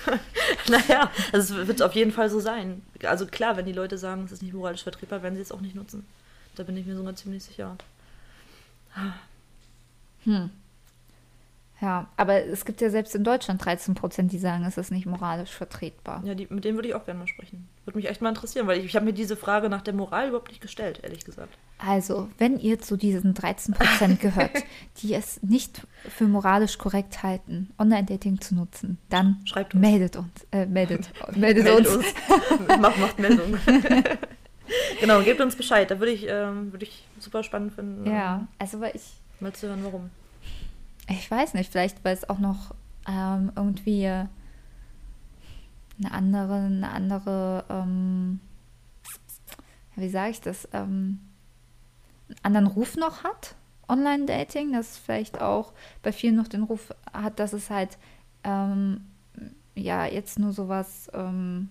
[0.69, 2.83] naja, also es wird auf jeden Fall so sein.
[3.03, 5.61] Also klar, wenn die Leute sagen, es ist nicht moralisch vertretbar, werden sie es auch
[5.61, 6.05] nicht nutzen.
[6.55, 7.75] Da bin ich mir sogar ziemlich sicher.
[10.23, 10.51] Hm.
[11.81, 15.05] Ja, aber es gibt ja selbst in Deutschland 13 Prozent, die sagen, es ist nicht
[15.05, 16.21] moralisch vertretbar.
[16.23, 17.67] Ja, die, mit denen würde ich auch gerne mal sprechen.
[17.83, 20.29] Würde mich echt mal interessieren, weil ich, ich habe mir diese Frage nach der Moral
[20.29, 21.57] überhaupt nicht gestellt, ehrlich gesagt.
[21.77, 24.51] Also, wenn ihr zu diesen 13 Prozent gehört,
[25.01, 29.81] die es nicht für moralisch korrekt halten, Online-Dating zu nutzen, dann Schreibt uns.
[29.81, 30.47] meldet uns.
[30.51, 31.95] Äh, meldet, meldet, Meldet uns.
[31.97, 32.79] uns.
[32.79, 33.57] macht, macht Meldung.
[35.01, 35.91] genau, gebt uns Bescheid.
[35.91, 39.03] Da würde ich, ähm, würde ich super spannend finden, Ja, also weil ich,
[39.41, 40.09] mal zu hören, warum.
[41.07, 42.73] Ich weiß nicht, vielleicht weil es auch noch
[43.07, 44.29] ähm, irgendwie eine
[46.11, 48.39] andere, eine andere, ähm,
[49.95, 51.19] wie sage ich das, ähm,
[52.27, 53.55] einen anderen Ruf noch hat
[53.87, 57.97] Online-Dating, das vielleicht auch bei vielen noch den Ruf hat, dass es halt
[58.43, 59.05] ähm,
[59.75, 61.69] ja jetzt nur sowas ähm,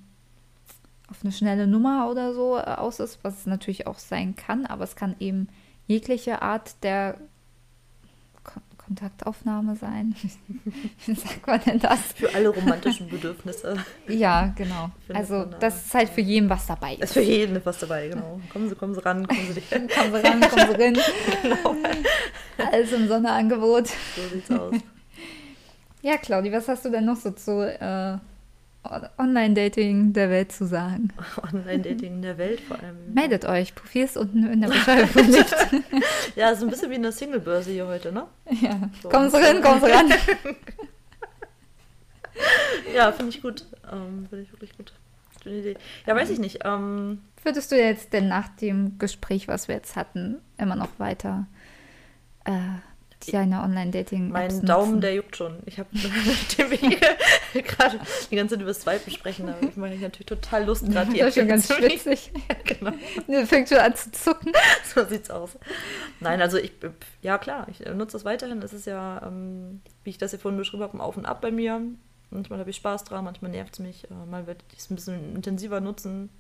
[1.11, 4.67] auf eine schnelle Nummer oder so äh, aus ist, was es natürlich auch sein kann,
[4.67, 5.49] aber es kann eben
[5.87, 7.19] jegliche Art der
[8.87, 10.15] Kontaktaufnahme sein.
[11.07, 12.01] Wie sagt man denn das?
[12.15, 13.77] Für alle romantischen Bedürfnisse.
[14.09, 14.91] Ja, genau.
[15.13, 16.95] Also das ist halt für jeden was dabei.
[16.97, 18.41] Ist für jeden was dabei, genau.
[18.53, 19.71] Kommen Sie, kommen Sie ran, kommen Sie dich.
[19.71, 20.97] kommen Sie ran, kommen Sie rein.
[21.43, 21.77] genau,
[22.71, 23.87] Alles im Sonderangebot.
[23.89, 24.75] so sieht's aus.
[26.03, 28.19] Ja, Claudi, was hast du denn noch so zu äh,
[29.19, 31.09] Online-Dating der Welt zu sagen?
[31.43, 33.15] Online-Dating in der Welt vor allem.
[33.15, 35.55] Meldet euch, Profil ist unten in der Beschreibung verlinkt.
[36.37, 38.27] Ja, ist ein bisschen wie eine Single-Börse hier heute, ne?
[38.61, 38.91] ja.
[39.03, 39.09] So.
[39.09, 40.13] Kommen Sie ran, kommen Sie ran.
[42.95, 43.65] Ja, finde ich gut.
[43.91, 44.93] Ähm, finde ich wirklich gut.
[45.43, 45.77] Schöne Idee.
[46.07, 46.61] Ja, weiß ich nicht.
[46.65, 51.47] Ähm, Würdest du jetzt denn nach dem Gespräch, was wir jetzt hatten, immer noch weiter
[52.45, 52.53] äh,
[53.27, 55.59] deine Online-Dating mein Daumen, der juckt schon.
[55.67, 58.01] Ich habe, nachdem wir gerade
[58.31, 61.29] die ganze Zeit über Swipen sprechen, aber ich mache natürlich total Lust, gerade die Das
[61.29, 62.33] ist schon ganz schwitzig.
[62.65, 62.93] genau.
[63.47, 64.53] Fängt schon an zu zucken.
[64.95, 65.59] So sieht's aus.
[66.21, 66.73] Nein, also ich,
[67.23, 68.61] ja klar, ich nutze das weiterhin.
[68.63, 71.41] Es ist ja, ähm, wie ich das hier vorhin beschrieben habe, ein Auf und Ab
[71.41, 71.81] bei mir.
[72.31, 74.11] Manchmal habe ich Spaß dran, manchmal nervt es mich.
[74.11, 76.31] Äh, mal werde ich es ein bisschen intensiver nutzen.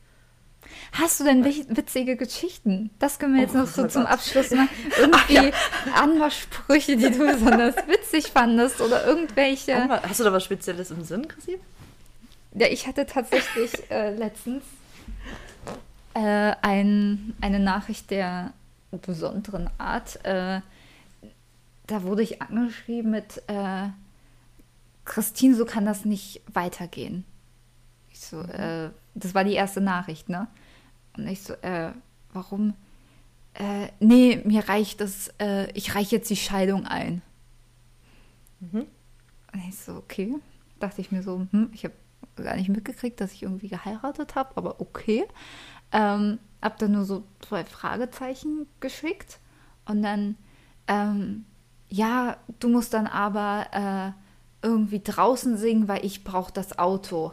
[0.92, 2.90] Hast du denn witzige Geschichten?
[2.98, 4.06] Das können wir jetzt Oh, noch so zum.
[4.06, 4.68] Abschluss machen.
[4.98, 5.50] Irgendwie ja.
[5.94, 9.88] Anmachsprüche, die du besonders witzig fandest oder irgendwelche.
[9.88, 11.58] Hast du da was Spezielles im Sinn, Chrissy?
[12.52, 14.62] Ja, ich hatte tatsächlich äh, letztens
[16.14, 18.52] äh, ein, eine Nachricht der
[19.02, 20.24] besonderen Art.
[20.24, 20.60] Äh,
[21.86, 23.88] da wurde ich angeschrieben mit äh,
[25.04, 27.24] Christine, so kann das nicht weitergehen.
[28.12, 30.48] Ich so, äh, das war die erste Nachricht, ne?
[31.16, 31.92] Und ich so, äh,
[32.32, 32.74] warum?
[33.54, 37.22] Äh, nee, mir reicht das, äh, ich reiche jetzt die Scheidung ein.
[38.60, 38.86] Mhm.
[39.52, 40.34] Und ich so, okay.
[40.80, 41.94] Dachte ich mir so, hm, ich habe
[42.36, 45.24] gar nicht mitgekriegt, dass ich irgendwie geheiratet habe, aber okay.
[45.92, 49.38] Ähm, hab dann nur so zwei Fragezeichen geschickt
[49.84, 50.36] und dann,
[50.88, 51.44] ähm,
[51.88, 57.32] ja, du musst dann aber äh, irgendwie draußen singen, weil ich brauche das Auto.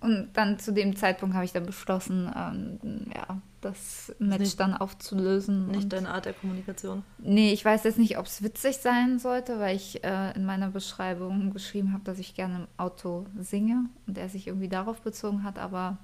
[0.00, 4.74] Und dann zu dem Zeitpunkt habe ich dann beschlossen, ähm, ja, das Match nicht- dann
[4.74, 5.68] aufzulösen.
[5.68, 7.02] Nicht deine Art der Kommunikation.
[7.18, 10.70] Nee, ich weiß jetzt nicht, ob es witzig sein sollte, weil ich äh, in meiner
[10.70, 15.42] Beschreibung geschrieben habe, dass ich gerne im Auto singe und er sich irgendwie darauf bezogen
[15.44, 15.98] hat, aber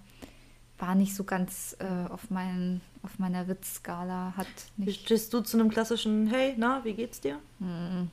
[0.79, 4.47] war nicht so ganz äh, auf, meinen, auf meiner Witzskala, hat
[4.77, 7.39] nicht, stehst du zu einem klassischen Hey, na, wie geht's dir?
[7.61, 8.11] hm,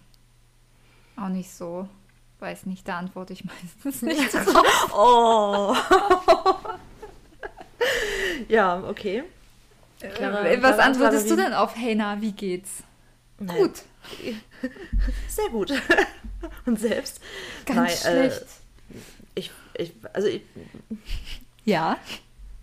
[1.18, 1.89] auch nicht so.
[2.44, 4.94] Weiß nicht, da antworte ich meistens nicht drauf.
[4.94, 5.74] Oh.
[8.50, 9.24] ja, okay.
[10.14, 12.84] Clara- Äh, Was antwortest du denn auf Hey, na, wie geht's?
[13.39, 13.56] Nein.
[13.58, 13.84] Gut,
[15.30, 15.72] Sehr gut.
[16.66, 17.22] Und selbst?
[17.66, 18.46] ganz Nein, äh, schlecht.
[19.36, 20.41] Ich, ich, also ich,
[21.64, 21.98] ja,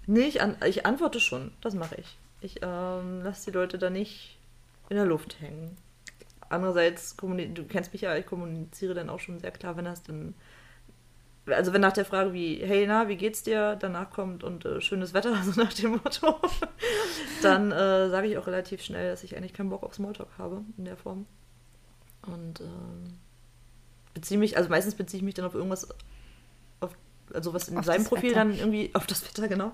[0.07, 1.53] nee, ich, an, ich antworte schon.
[1.62, 2.16] Das mache ich.
[2.43, 4.37] Ich ähm, lasse die Leute da nicht
[4.91, 5.76] in der Luft hängen.
[6.51, 10.34] Andererseits, du kennst mich ja, ich kommuniziere dann auch schon sehr klar, wenn das dann,
[11.46, 14.80] also wenn nach der Frage wie, hey, na, wie geht's dir, danach kommt und äh,
[14.80, 16.40] schönes Wetter, also nach dem Motto,
[17.42, 20.62] dann äh, sage ich auch relativ schnell, dass ich eigentlich keinen Bock auf Smalltalk habe
[20.76, 21.26] in der Form.
[22.26, 23.18] Und ähm,
[24.12, 25.88] beziehe mich, also meistens beziehe ich mich dann auf irgendwas,
[26.80, 26.90] auf,
[27.32, 28.40] also was in Auf seinem Profil Wetter.
[28.40, 29.68] dann irgendwie, auf das Wetter, genau,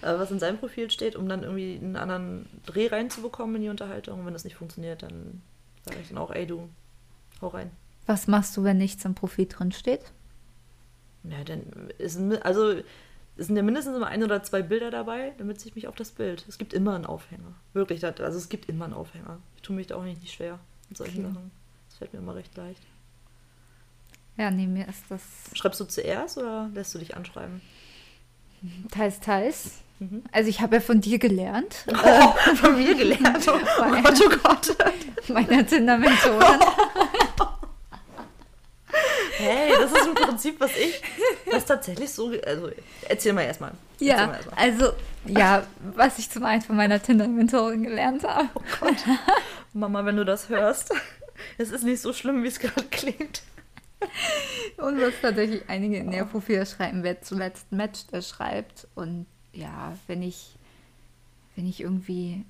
[0.00, 3.68] äh, was in seinem Profil steht, um dann irgendwie einen anderen Dreh reinzubekommen in die
[3.68, 4.20] Unterhaltung.
[4.20, 5.42] Und wenn das nicht funktioniert, dann
[5.84, 6.68] sage ich dann auch, ey du,
[7.40, 7.70] hau rein.
[8.06, 10.12] was machst du, wenn nichts im Profil drin steht?
[11.24, 12.74] Ja, dann ist, also
[13.36, 16.10] es sind ja mindestens immer ein oder zwei Bilder dabei, damit sich mich auf das
[16.10, 16.44] Bild.
[16.48, 17.54] Es gibt immer einen Aufhänger.
[17.72, 19.38] Wirklich, also es gibt immer einen Aufhänger.
[19.56, 20.58] Ich tue mich da auch nicht, nicht schwer
[20.88, 21.34] mit solchen Okay.
[21.34, 21.50] Sachen.
[21.88, 22.82] Das fällt mir immer recht leicht.
[24.36, 25.22] Ja, nee, mir ist das
[25.54, 27.60] Schreibst du zuerst oder lässt du dich anschreiben?
[28.90, 29.70] Teils, teils.
[29.98, 30.22] Mhm.
[30.32, 33.46] Also ich habe ja von dir gelernt, Oh, von mir gelernt.
[33.48, 34.76] Oh, Weil- Gott, oh Gott.
[35.28, 36.60] meiner Tinder-Mentorin.
[39.38, 41.00] Hey, das ist im Prinzip, was ich,
[41.50, 42.70] was tatsächlich so, also
[43.08, 43.72] erzähl mal erstmal.
[43.98, 44.58] Ja, mal erstmal.
[44.58, 44.92] also,
[45.26, 45.62] ja,
[45.96, 48.48] was ich zum einen von meiner Tinder-Mentorin gelernt habe.
[49.72, 50.92] Mama, wenn du das hörst,
[51.56, 53.42] es ist nicht so schlimm, wie es gerade klingt.
[54.76, 58.88] Und was tatsächlich einige in der Profile schreiben, wer zuletzt matcht, der schreibt.
[58.94, 60.56] Und ja, wenn ich,
[61.56, 62.44] wenn ich irgendwie,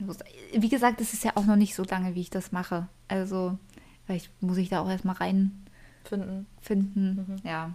[0.54, 2.88] wie gesagt, es ist ja auch noch nicht so lange, wie ich das mache.
[3.08, 3.58] Also,
[4.06, 6.46] vielleicht muss ich da auch erstmal reinfinden.
[6.60, 7.40] Finden.
[7.44, 7.74] Ja.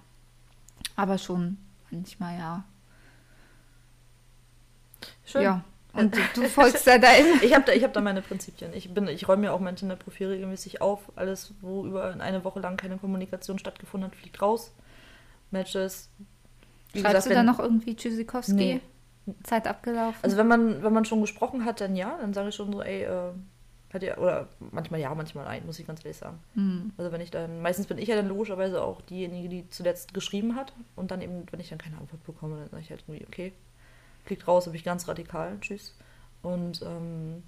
[0.96, 1.58] Aber schon
[1.92, 2.64] manchmal, ja.
[5.26, 5.44] Schön.
[5.44, 5.64] Ja.
[5.98, 7.40] Und du, du folgst da deinem.
[7.42, 8.74] ich habe da, hab da meine Prinzipien.
[8.74, 11.12] Ich, ich räume mir auch mein Tinder-Profil regelmäßig auf.
[11.16, 14.74] Alles, wo über eine Woche lang keine Kommunikation stattgefunden hat, fliegt raus.
[15.52, 16.10] Matches.
[16.94, 18.54] Wie Schreibst gesagt, du da noch irgendwie Tschüssikowski?
[18.54, 18.82] Nee.
[19.44, 20.20] Zeit abgelaufen?
[20.22, 22.82] Also wenn man, wenn man schon gesprochen hat, dann ja, dann sage ich schon so,
[22.82, 23.32] ey, äh,
[23.94, 26.40] hat ja, oder manchmal ja, manchmal nein, muss ich ganz ehrlich sagen.
[26.56, 26.92] Mhm.
[26.98, 30.56] Also wenn ich dann, meistens bin ich ja dann logischerweise auch diejenige, die zuletzt geschrieben
[30.56, 33.26] hat und dann eben, wenn ich dann keine Antwort bekomme, dann sage ich halt irgendwie,
[33.26, 33.54] okay,
[34.28, 35.96] fliegt raus, habe ich ganz radikal, tschüss.
[36.44, 37.44] Und ähm,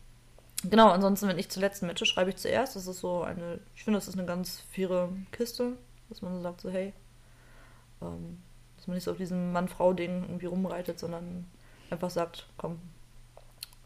[0.64, 2.76] genau, ansonsten, wenn ich zuletzt matche, schreibe ich zuerst.
[2.76, 5.74] Das ist so eine, ich finde, das ist eine ganz faire Kiste,
[6.10, 6.94] dass man so sagt, so hey,
[8.02, 8.42] ähm,
[8.78, 11.46] dass man nicht so auf diesem Mann-Frau-Ding irgendwie rumreitet, sondern
[11.90, 12.80] einfach sagt, komm,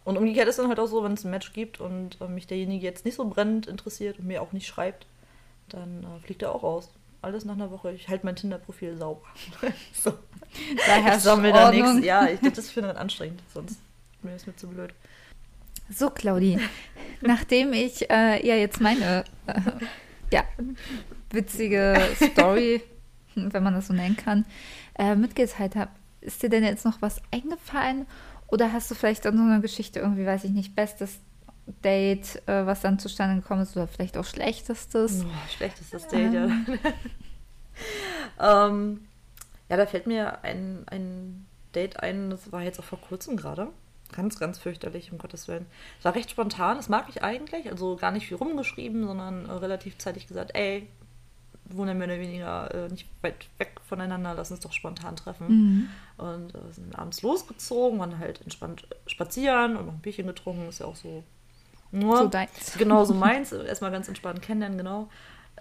[0.06, 2.48] und umgekehrt ist dann halt auch so, wenn es ein Match gibt und äh, mich
[2.48, 5.06] derjenige jetzt nicht so brennend interessiert und mir auch nicht schreibt,
[5.70, 6.90] dann äh, fliegt er auch raus.
[7.24, 7.94] Alles nach einer Woche.
[7.94, 9.26] Ich halte mein Tinder-Profil sauber.
[9.94, 10.14] so.
[10.86, 12.06] Daher sammle da nichts.
[12.06, 13.80] Ja, ich, das finde ich anstrengend, sonst
[14.22, 14.94] mir ist mir zu blöd.
[15.90, 16.60] So, Claudi,
[17.22, 19.62] nachdem ich äh, ja jetzt meine äh,
[20.32, 20.44] ja,
[21.32, 21.98] witzige
[22.32, 22.82] Story,
[23.36, 24.46] wenn man das so nennen kann,
[25.00, 28.06] äh, mitgeteilt habe, ist dir denn jetzt noch was eingefallen
[28.48, 31.20] oder hast du vielleicht an so einer Geschichte irgendwie, weiß ich nicht, bestes
[31.66, 35.24] Date, äh, was dann zustande gekommen ist, oder vielleicht auch schlechtestes?
[35.26, 36.66] Oh, schlechtestes Date, ähm.
[38.40, 38.68] ja.
[38.68, 39.06] ähm,
[39.70, 43.70] ja, da fällt mir ein, ein Date ein, das war jetzt auch vor kurzem gerade.
[44.12, 45.66] Ganz, ganz fürchterlich, um Gottes Willen.
[45.98, 47.72] Es war recht spontan, das mag ich eigentlich.
[47.72, 50.88] Also gar nicht viel rumgeschrieben, sondern äh, relativ zeitig gesagt, ey,
[51.66, 55.48] wohnen mehr oder weniger äh, nicht weit weg voneinander, lass uns doch spontan treffen.
[55.48, 55.90] Mhm.
[56.18, 60.80] Und äh, sind abends losgezogen, waren halt entspannt spazieren und noch ein Bierchen getrunken, ist
[60.80, 61.24] ja auch so.
[61.94, 62.76] Nur, so deins.
[62.78, 63.52] Genau, so meins.
[63.52, 65.10] Erstmal ganz entspannt kennenlernen, genau.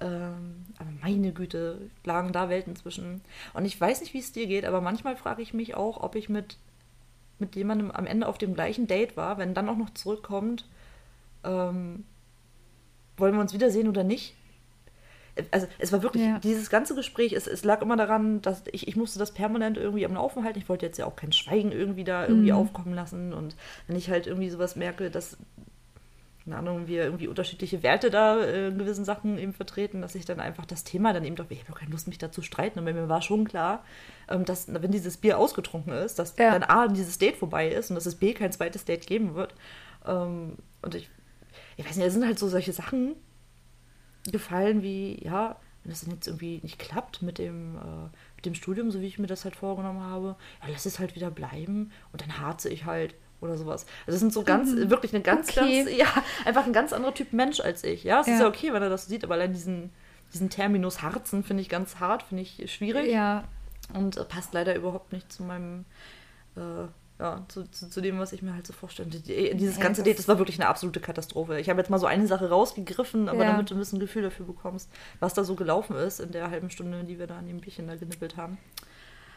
[0.00, 3.20] Ähm, aber meine Güte, lagen da Welten zwischen.
[3.52, 6.16] Und ich weiß nicht, wie es dir geht, aber manchmal frage ich mich auch, ob
[6.16, 6.56] ich mit,
[7.38, 10.66] mit jemandem am Ende auf dem gleichen Date war, wenn dann auch noch zurückkommt,
[11.44, 12.04] ähm,
[13.18, 14.34] wollen wir uns wiedersehen oder nicht?
[15.50, 16.38] also es war wirklich, ja.
[16.40, 20.04] dieses ganze Gespräch, es, es lag immer daran, dass ich, ich musste das permanent irgendwie
[20.04, 20.58] am Laufen halten.
[20.58, 22.58] Ich wollte jetzt ja auch kein Schweigen irgendwie da irgendwie mhm.
[22.58, 23.32] aufkommen lassen.
[23.32, 23.56] Und
[23.86, 25.38] wenn ich halt irgendwie sowas merke, dass,
[26.44, 30.24] keine Ahnung, wir irgendwie unterschiedliche Werte da äh, in gewissen Sachen eben vertreten, dass ich
[30.24, 32.42] dann einfach das Thema dann eben doch, ich habe doch keine Lust, mich da zu
[32.42, 32.78] streiten.
[32.78, 33.84] Und mir war schon klar,
[34.28, 36.50] ähm, dass, wenn dieses Bier ausgetrunken ist, dass ja.
[36.58, 39.54] dann A, dieses Date vorbei ist und dass es B, kein zweites Date geben wird.
[40.06, 41.10] Ähm, und ich,
[41.76, 43.14] ich weiß nicht, es sind halt so solche Sachen,
[44.30, 48.54] gefallen, wie, ja, wenn das dann jetzt irgendwie nicht klappt mit dem, äh, mit dem
[48.54, 51.90] Studium, so wie ich mir das halt vorgenommen habe, ja, lass es halt wieder bleiben
[52.12, 53.86] und dann harze ich halt oder sowas.
[54.06, 54.90] Also das sind so ganz, mhm.
[54.90, 55.84] wirklich eine ganz, okay.
[55.84, 56.06] ganz, ja,
[56.44, 58.04] einfach ein ganz anderer Typ Mensch als ich.
[58.04, 58.34] Ja, es ja.
[58.34, 59.90] ist ja okay, wenn er das sieht, aber allein diesen,
[60.32, 63.10] diesen Terminus Harzen finde ich ganz hart, finde ich schwierig.
[63.10, 63.44] Ja.
[63.92, 65.84] Und äh, passt leider überhaupt nicht zu meinem
[66.56, 66.86] äh,
[67.18, 69.08] ja, zu, zu, zu, dem, was ich mir halt so vorstelle.
[69.08, 71.60] Dieses ja, ganze Date, das war wirklich eine absolute Katastrophe.
[71.60, 73.52] Ich habe jetzt mal so eine Sache rausgegriffen, aber ja.
[73.52, 74.90] damit du ein bisschen Gefühl dafür bekommst,
[75.20, 77.86] was da so gelaufen ist in der halben Stunde, die wir da an dem Bierchen
[77.86, 78.58] da genippelt haben.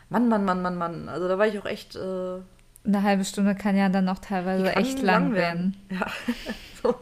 [0.10, 1.10] Mann, Mann, Mann, Mann, Mann.
[1.10, 1.96] Also da war ich auch echt.
[1.96, 2.40] Äh,
[2.86, 5.76] eine halbe Stunde kann ja dann auch teilweise echt lang, werden.
[5.90, 6.10] werden.
[6.84, 6.94] Ja.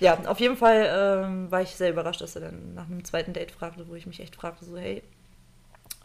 [0.00, 3.32] ja, auf jeden Fall ähm, war ich sehr überrascht, dass er dann nach einem zweiten
[3.32, 5.02] Date fragte, wo ich mich echt fragte: so, hey,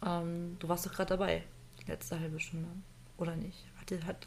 [0.05, 1.43] ähm, du warst doch gerade dabei,
[1.81, 2.69] die letzte halbe Stunde.
[3.17, 3.65] Oder nicht?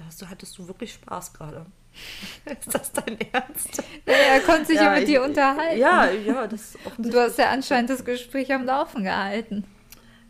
[0.07, 1.67] Hast du, hattest du wirklich Spaß gerade?
[2.45, 3.83] Ist das dein Ernst?
[4.07, 5.79] Ja, er konnte sich ja, ja mit ich, dir unterhalten.
[5.79, 7.13] Ja, ja, das offensichtlich.
[7.13, 9.65] Du hast ja anscheinend das Gespräch am Laufen gehalten.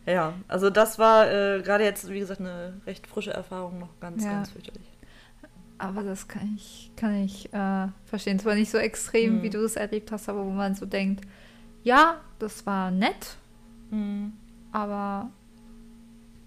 [0.08, 4.24] Ja, also das war äh, gerade jetzt, wie gesagt, eine recht frische Erfahrung, noch ganz,
[4.24, 4.32] ja.
[4.32, 4.88] ganz fürchterlich.
[5.76, 8.38] Aber das kann ich, kann ich äh, verstehen.
[8.38, 9.42] Zwar nicht so extrem, hm.
[9.42, 11.24] wie du es erlebt hast, aber wo man so denkt,
[11.84, 13.36] ja, das war nett,
[13.90, 14.32] hm.
[14.72, 15.30] aber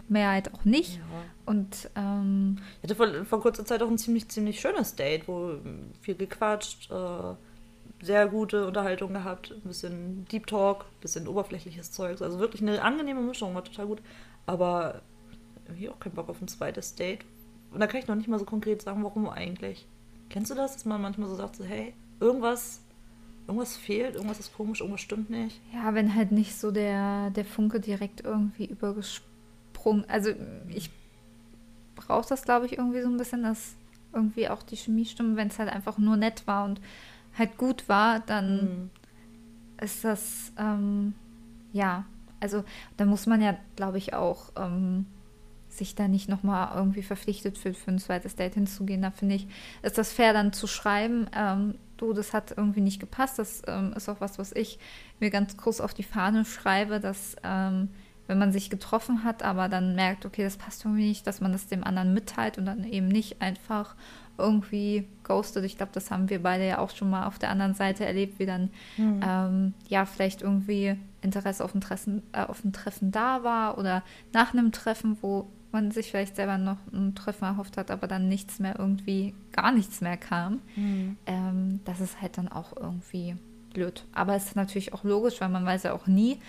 [0.10, 0.96] Mehrheit auch nicht.
[0.96, 1.02] Ja.
[1.46, 5.56] Und ähm, ich hatte vor, vor, kurzer Zeit auch ein ziemlich, ziemlich schönes Date, wo
[6.02, 7.36] viel gequatscht, äh,
[8.02, 12.22] sehr gute Unterhaltung gehabt, ein bisschen Deep Talk, ein bisschen oberflächliches Zeugs.
[12.22, 14.02] Also wirklich eine angenehme Mischung, war total gut.
[14.46, 15.02] Aber
[15.76, 17.26] hier auch keinen Bock auf ein zweites Date.
[17.72, 19.88] Und da kann ich noch nicht mal so konkret sagen, warum eigentlich.
[20.30, 22.82] Kennst du das, dass man manchmal so sagt, so, hey, irgendwas,
[23.48, 25.62] irgendwas fehlt, irgendwas ist komisch, irgendwas stimmt nicht?
[25.74, 29.32] Ja, wenn halt nicht so der, der Funke direkt irgendwie übergesprungen
[29.82, 30.06] Sprung.
[30.08, 30.32] Also
[30.70, 30.92] ich
[31.96, 33.76] brauche das, glaube ich, irgendwie so ein bisschen, dass
[34.14, 35.38] irgendwie auch die Chemie stimmt.
[35.38, 36.80] Wenn es halt einfach nur nett war und
[37.38, 38.90] halt gut war, dann mhm.
[39.82, 41.14] ist das, ähm,
[41.74, 42.06] ja,
[42.40, 42.64] also
[42.98, 45.06] da muss man ja, glaube ich, auch ähm,
[45.70, 49.02] sich da nicht nochmal irgendwie verpflichtet für, für ein zweites Date hinzugehen.
[49.02, 49.48] Da finde ich,
[49.82, 53.40] ist das fair dann zu schreiben, ähm, du, das hat irgendwie nicht gepasst.
[53.40, 54.80] Das ähm, ist auch was, was ich
[55.20, 57.90] mir ganz groß auf die Fahne schreibe, dass ähm,
[58.28, 61.52] wenn man sich getroffen hat, aber dann merkt, okay, das passt irgendwie nicht, dass man
[61.52, 63.96] das dem anderen mitteilt und dann eben nicht einfach
[64.42, 65.64] irgendwie ghostet.
[65.66, 68.40] Ich glaube, das haben wir beide ja auch schon mal auf der anderen Seite erlebt,
[68.40, 69.22] wie dann mhm.
[69.26, 74.04] ähm, ja vielleicht irgendwie Interesse auf ein, Treffen, äh, auf ein Treffen da war oder
[74.34, 78.28] nach einem Treffen, wo man sich vielleicht selber noch ein Treffen erhofft hat, aber dann
[78.28, 80.60] nichts mehr irgendwie, gar nichts mehr kam.
[80.76, 81.18] Mhm.
[81.26, 83.36] Ähm, das ist halt dann auch irgendwie
[83.74, 84.06] blöd.
[84.14, 86.40] Aber es ist natürlich auch logisch, weil man weiß ja auch nie,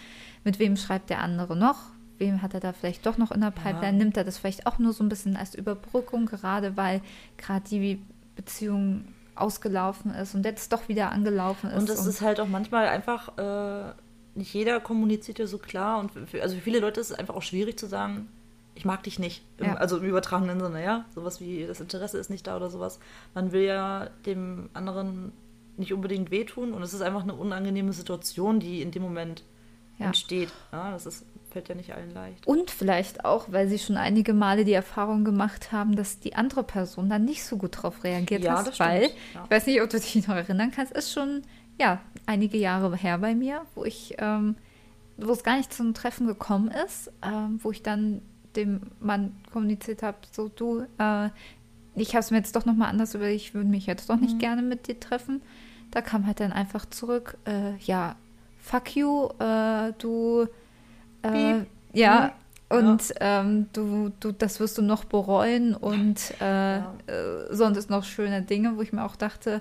[0.45, 1.78] mit wem schreibt der andere noch,
[2.23, 4.05] wem hat er da vielleicht doch noch in der Pipeline, ja.
[4.05, 7.03] nimmt er das vielleicht auch nur so ein bisschen als Überbrückung, gerade weil
[7.37, 8.01] gerade die
[8.37, 9.05] Beziehung
[9.35, 11.79] ausgelaufen ist und jetzt doch wieder angelaufen ist.
[11.79, 13.93] Und es ist halt auch manchmal einfach, äh,
[14.35, 17.35] nicht jeder kommuniziert ja so klar und für, also für viele Leute ist es einfach
[17.35, 18.29] auch schwierig zu sagen,
[18.75, 19.43] ich mag dich nicht.
[19.59, 19.75] Im, ja.
[19.75, 21.05] Also im übertragenen Sinne, ja.
[21.14, 22.99] Sowas wie das Interesse ist nicht da oder sowas.
[23.35, 25.33] Man will ja dem anderen
[25.77, 29.43] nicht unbedingt wehtun und es ist einfach eine unangenehme Situation, die in dem Moment
[29.99, 30.07] ja.
[30.07, 30.51] entsteht.
[30.70, 32.46] Ja, das ist, fällt ja nicht allen leicht.
[32.46, 36.62] Und vielleicht auch, weil sie schon einige Male die Erfahrung gemacht haben, dass die andere
[36.62, 39.44] Person dann nicht so gut darauf reagiert ja, hat, weil, ja.
[39.44, 41.42] ich weiß nicht, ob du dich noch erinnern kannst, ist schon,
[41.78, 44.57] ja, einige Jahre her bei mir, wo ich, ähm,
[45.16, 48.22] wo es gar nicht zum Treffen gekommen ist, ähm, wo ich dann
[48.57, 51.28] dem Mann kommuniziert habe, so du, äh,
[51.94, 54.34] ich habe es mir jetzt doch nochmal anders überlegt, ich würde mich jetzt doch nicht
[54.34, 54.38] mhm.
[54.38, 55.42] gerne mit dir treffen.
[55.90, 58.16] Da kam halt dann einfach zurück, äh, ja,
[58.59, 60.46] fuck you, äh, du,
[61.23, 62.33] äh, ja,
[62.68, 63.41] und ja.
[63.41, 66.95] Ähm, du, du, das wirst du noch bereuen und äh, ja.
[67.07, 69.61] Äh, sonst noch schöne Dinge, wo ich mir auch dachte,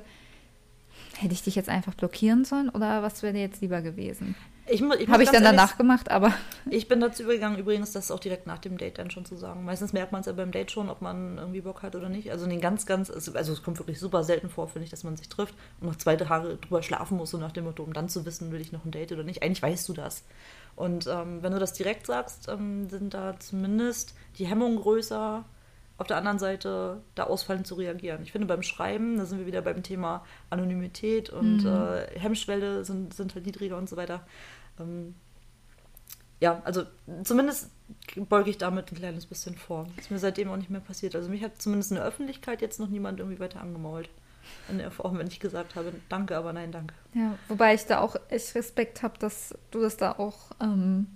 [1.18, 4.36] hätte ich dich jetzt einfach blockieren sollen oder was wäre jetzt lieber gewesen?
[4.68, 6.34] Ich, ich Habe ich dann danach gemacht, aber.
[6.70, 9.66] Ich bin dazu übergegangen, übrigens, das auch direkt nach dem Date dann schon zu sagen.
[9.66, 12.32] Meistens merkt man es ja beim Date schon, ob man irgendwie Bock hat oder nicht.
[12.32, 15.18] Also, den ganz, ganz, also es kommt wirklich super selten vor, finde ich, dass man
[15.18, 18.07] sich trifft und noch zwei Tage drüber schlafen muss, so nach dem Motto, um dann
[18.07, 19.43] zu wissen, will ich noch ein Date oder nicht.
[19.43, 20.24] Eigentlich weißt du das.
[20.76, 25.45] Und ähm, wenn du das direkt sagst, ähm, sind da zumindest die Hemmungen größer,
[25.97, 28.24] auf der anderen Seite da ausfallend zu reagieren.
[28.24, 31.67] Ich finde, beim Schreiben, da sind wir wieder beim Thema Anonymität und mhm.
[31.67, 34.26] äh, Hemmschwelle sind, sind halt niedriger und so weiter.
[34.80, 35.13] Ähm,
[36.39, 36.84] ja, also
[37.24, 37.69] zumindest
[38.15, 39.88] beuge ich damit ein kleines bisschen vor.
[39.95, 41.15] Das ist mir seitdem auch nicht mehr passiert.
[41.15, 44.09] Also mich hat zumindest in der Öffentlichkeit jetzt noch niemand irgendwie weiter angemault.
[44.70, 46.93] In der Form, wenn ich gesagt habe, danke, aber nein, danke.
[47.14, 51.08] Ja, wobei ich da auch echt Respekt habe, dass du das da auch ähm,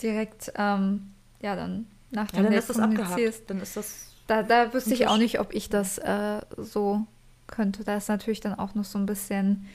[0.00, 3.50] direkt, ähm, ja, dann nach dem ja, dann ist das abgehakt.
[3.50, 4.06] Dann ist das.
[4.26, 7.06] Da, da wüsste ich auch nicht, ob ich das äh, so
[7.46, 7.84] könnte.
[7.84, 9.66] Da ist natürlich dann auch noch so ein bisschen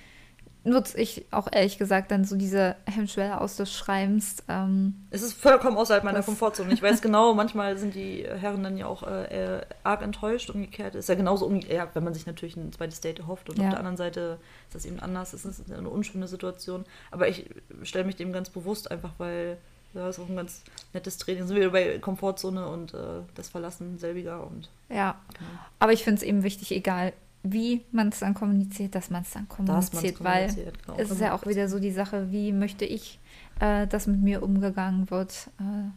[0.66, 4.38] nutze ich auch ehrlich gesagt dann so diese Hemmschwelle aus des Schreibens.
[4.48, 6.74] Ähm, es ist vollkommen außerhalb meiner Komfortzone.
[6.74, 10.50] Ich weiß genau, manchmal sind die Herren dann ja auch äh, arg enttäuscht.
[10.50, 13.60] Umgekehrt ist ja genauso, umgekehrt, ja, wenn man sich natürlich ein zweites Date erhofft und
[13.60, 13.66] ja.
[13.66, 15.34] auf der anderen Seite ist das eben anders.
[15.34, 16.84] Es ist eine unschöne Situation.
[17.12, 17.46] Aber ich
[17.84, 19.58] stelle mich dem ganz bewusst einfach, weil
[19.94, 20.64] ja, ist auch ein ganz
[20.94, 21.48] nettes Training.
[21.48, 24.70] Sind wir bei Komfortzone und äh, das Verlassen selbiger und.
[24.90, 25.16] Ja.
[25.38, 25.50] Genau.
[25.80, 27.14] Aber ich finde es eben wichtig, egal
[27.46, 30.98] wie man es dann kommuniziert, dass man es dann kommuniziert, weil genau.
[30.98, 33.20] es ist ja auch wieder so die Sache, wie möchte ich,
[33.60, 35.90] äh, dass mit mir umgegangen wird, äh,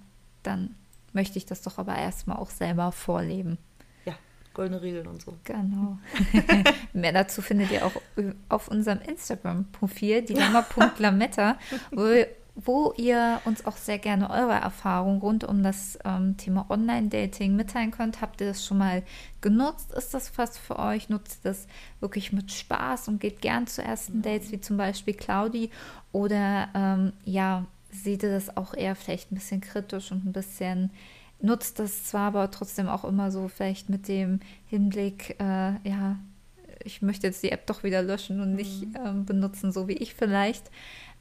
[0.42, 0.74] dann
[1.12, 3.58] möchte ich das doch aber erstmal auch selber vorleben.
[4.04, 4.14] Ja,
[4.52, 5.34] goldene Regeln und so.
[5.44, 5.98] Genau.
[6.92, 7.94] Mehr dazu findet ihr auch
[8.48, 11.58] auf unserem Instagram-Profil, dilemma.lametta,
[11.90, 12.04] wo
[12.64, 17.92] wo ihr uns auch sehr gerne eure Erfahrungen rund um das ähm, Thema Online-Dating mitteilen
[17.92, 18.20] könnt.
[18.20, 19.04] Habt ihr das schon mal
[19.40, 19.92] genutzt?
[19.92, 21.08] Ist das was für euch?
[21.08, 21.68] Nutzt ihr das
[22.00, 25.70] wirklich mit Spaß und geht gern zu ersten Dates, wie zum Beispiel Claudi?
[26.10, 30.90] Oder ähm, ja, seht ihr das auch eher vielleicht ein bisschen kritisch und ein bisschen
[31.40, 36.18] nutzt das zwar, aber trotzdem auch immer so vielleicht mit dem Hinblick, äh, ja,
[36.84, 38.96] ich möchte jetzt die App doch wieder löschen und nicht mhm.
[39.04, 40.70] ähm, benutzen, so wie ich vielleicht.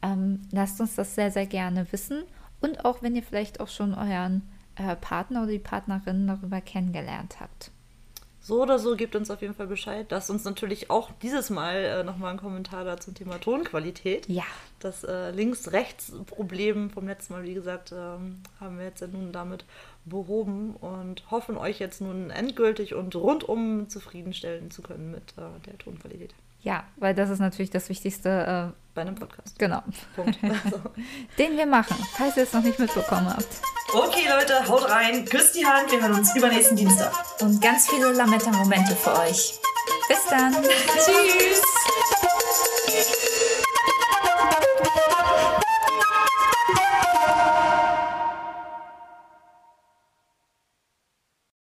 [0.02, 2.24] Ähm, lasst uns das sehr, sehr gerne wissen.
[2.62, 4.42] Und auch wenn ihr vielleicht auch schon euren
[4.76, 7.72] äh, Partner oder die Partnerin darüber kennengelernt habt.
[8.48, 10.08] So oder so, gebt uns auf jeden Fall Bescheid.
[10.10, 14.30] Lasst uns natürlich auch dieses Mal äh, nochmal einen Kommentar da zum Thema Tonqualität.
[14.30, 14.46] Ja.
[14.80, 19.66] Das äh, Links-Rechts-Problem vom letzten Mal, wie gesagt, ähm, haben wir jetzt ja nun damit
[20.06, 25.78] behoben und hoffen euch jetzt nun endgültig und rundum zufriedenstellen zu können mit äh, der
[25.78, 26.34] Tonqualität.
[26.62, 28.74] Ja, weil das ist natürlich das Wichtigste.
[28.98, 29.60] Bei einem Podcast.
[29.60, 29.84] Genau.
[30.16, 30.40] Punkt.
[30.66, 30.82] Also.
[31.38, 33.46] Den wir machen, falls ihr es noch nicht mitbekommen habt.
[33.94, 37.14] Okay, Leute, haut rein, küsst die Hand, wir hören uns übernächsten Dienstag.
[37.40, 39.54] Und ganz viele Lametta-Momente für euch.
[40.08, 40.52] Bis dann.
[40.96, 41.62] Tschüss.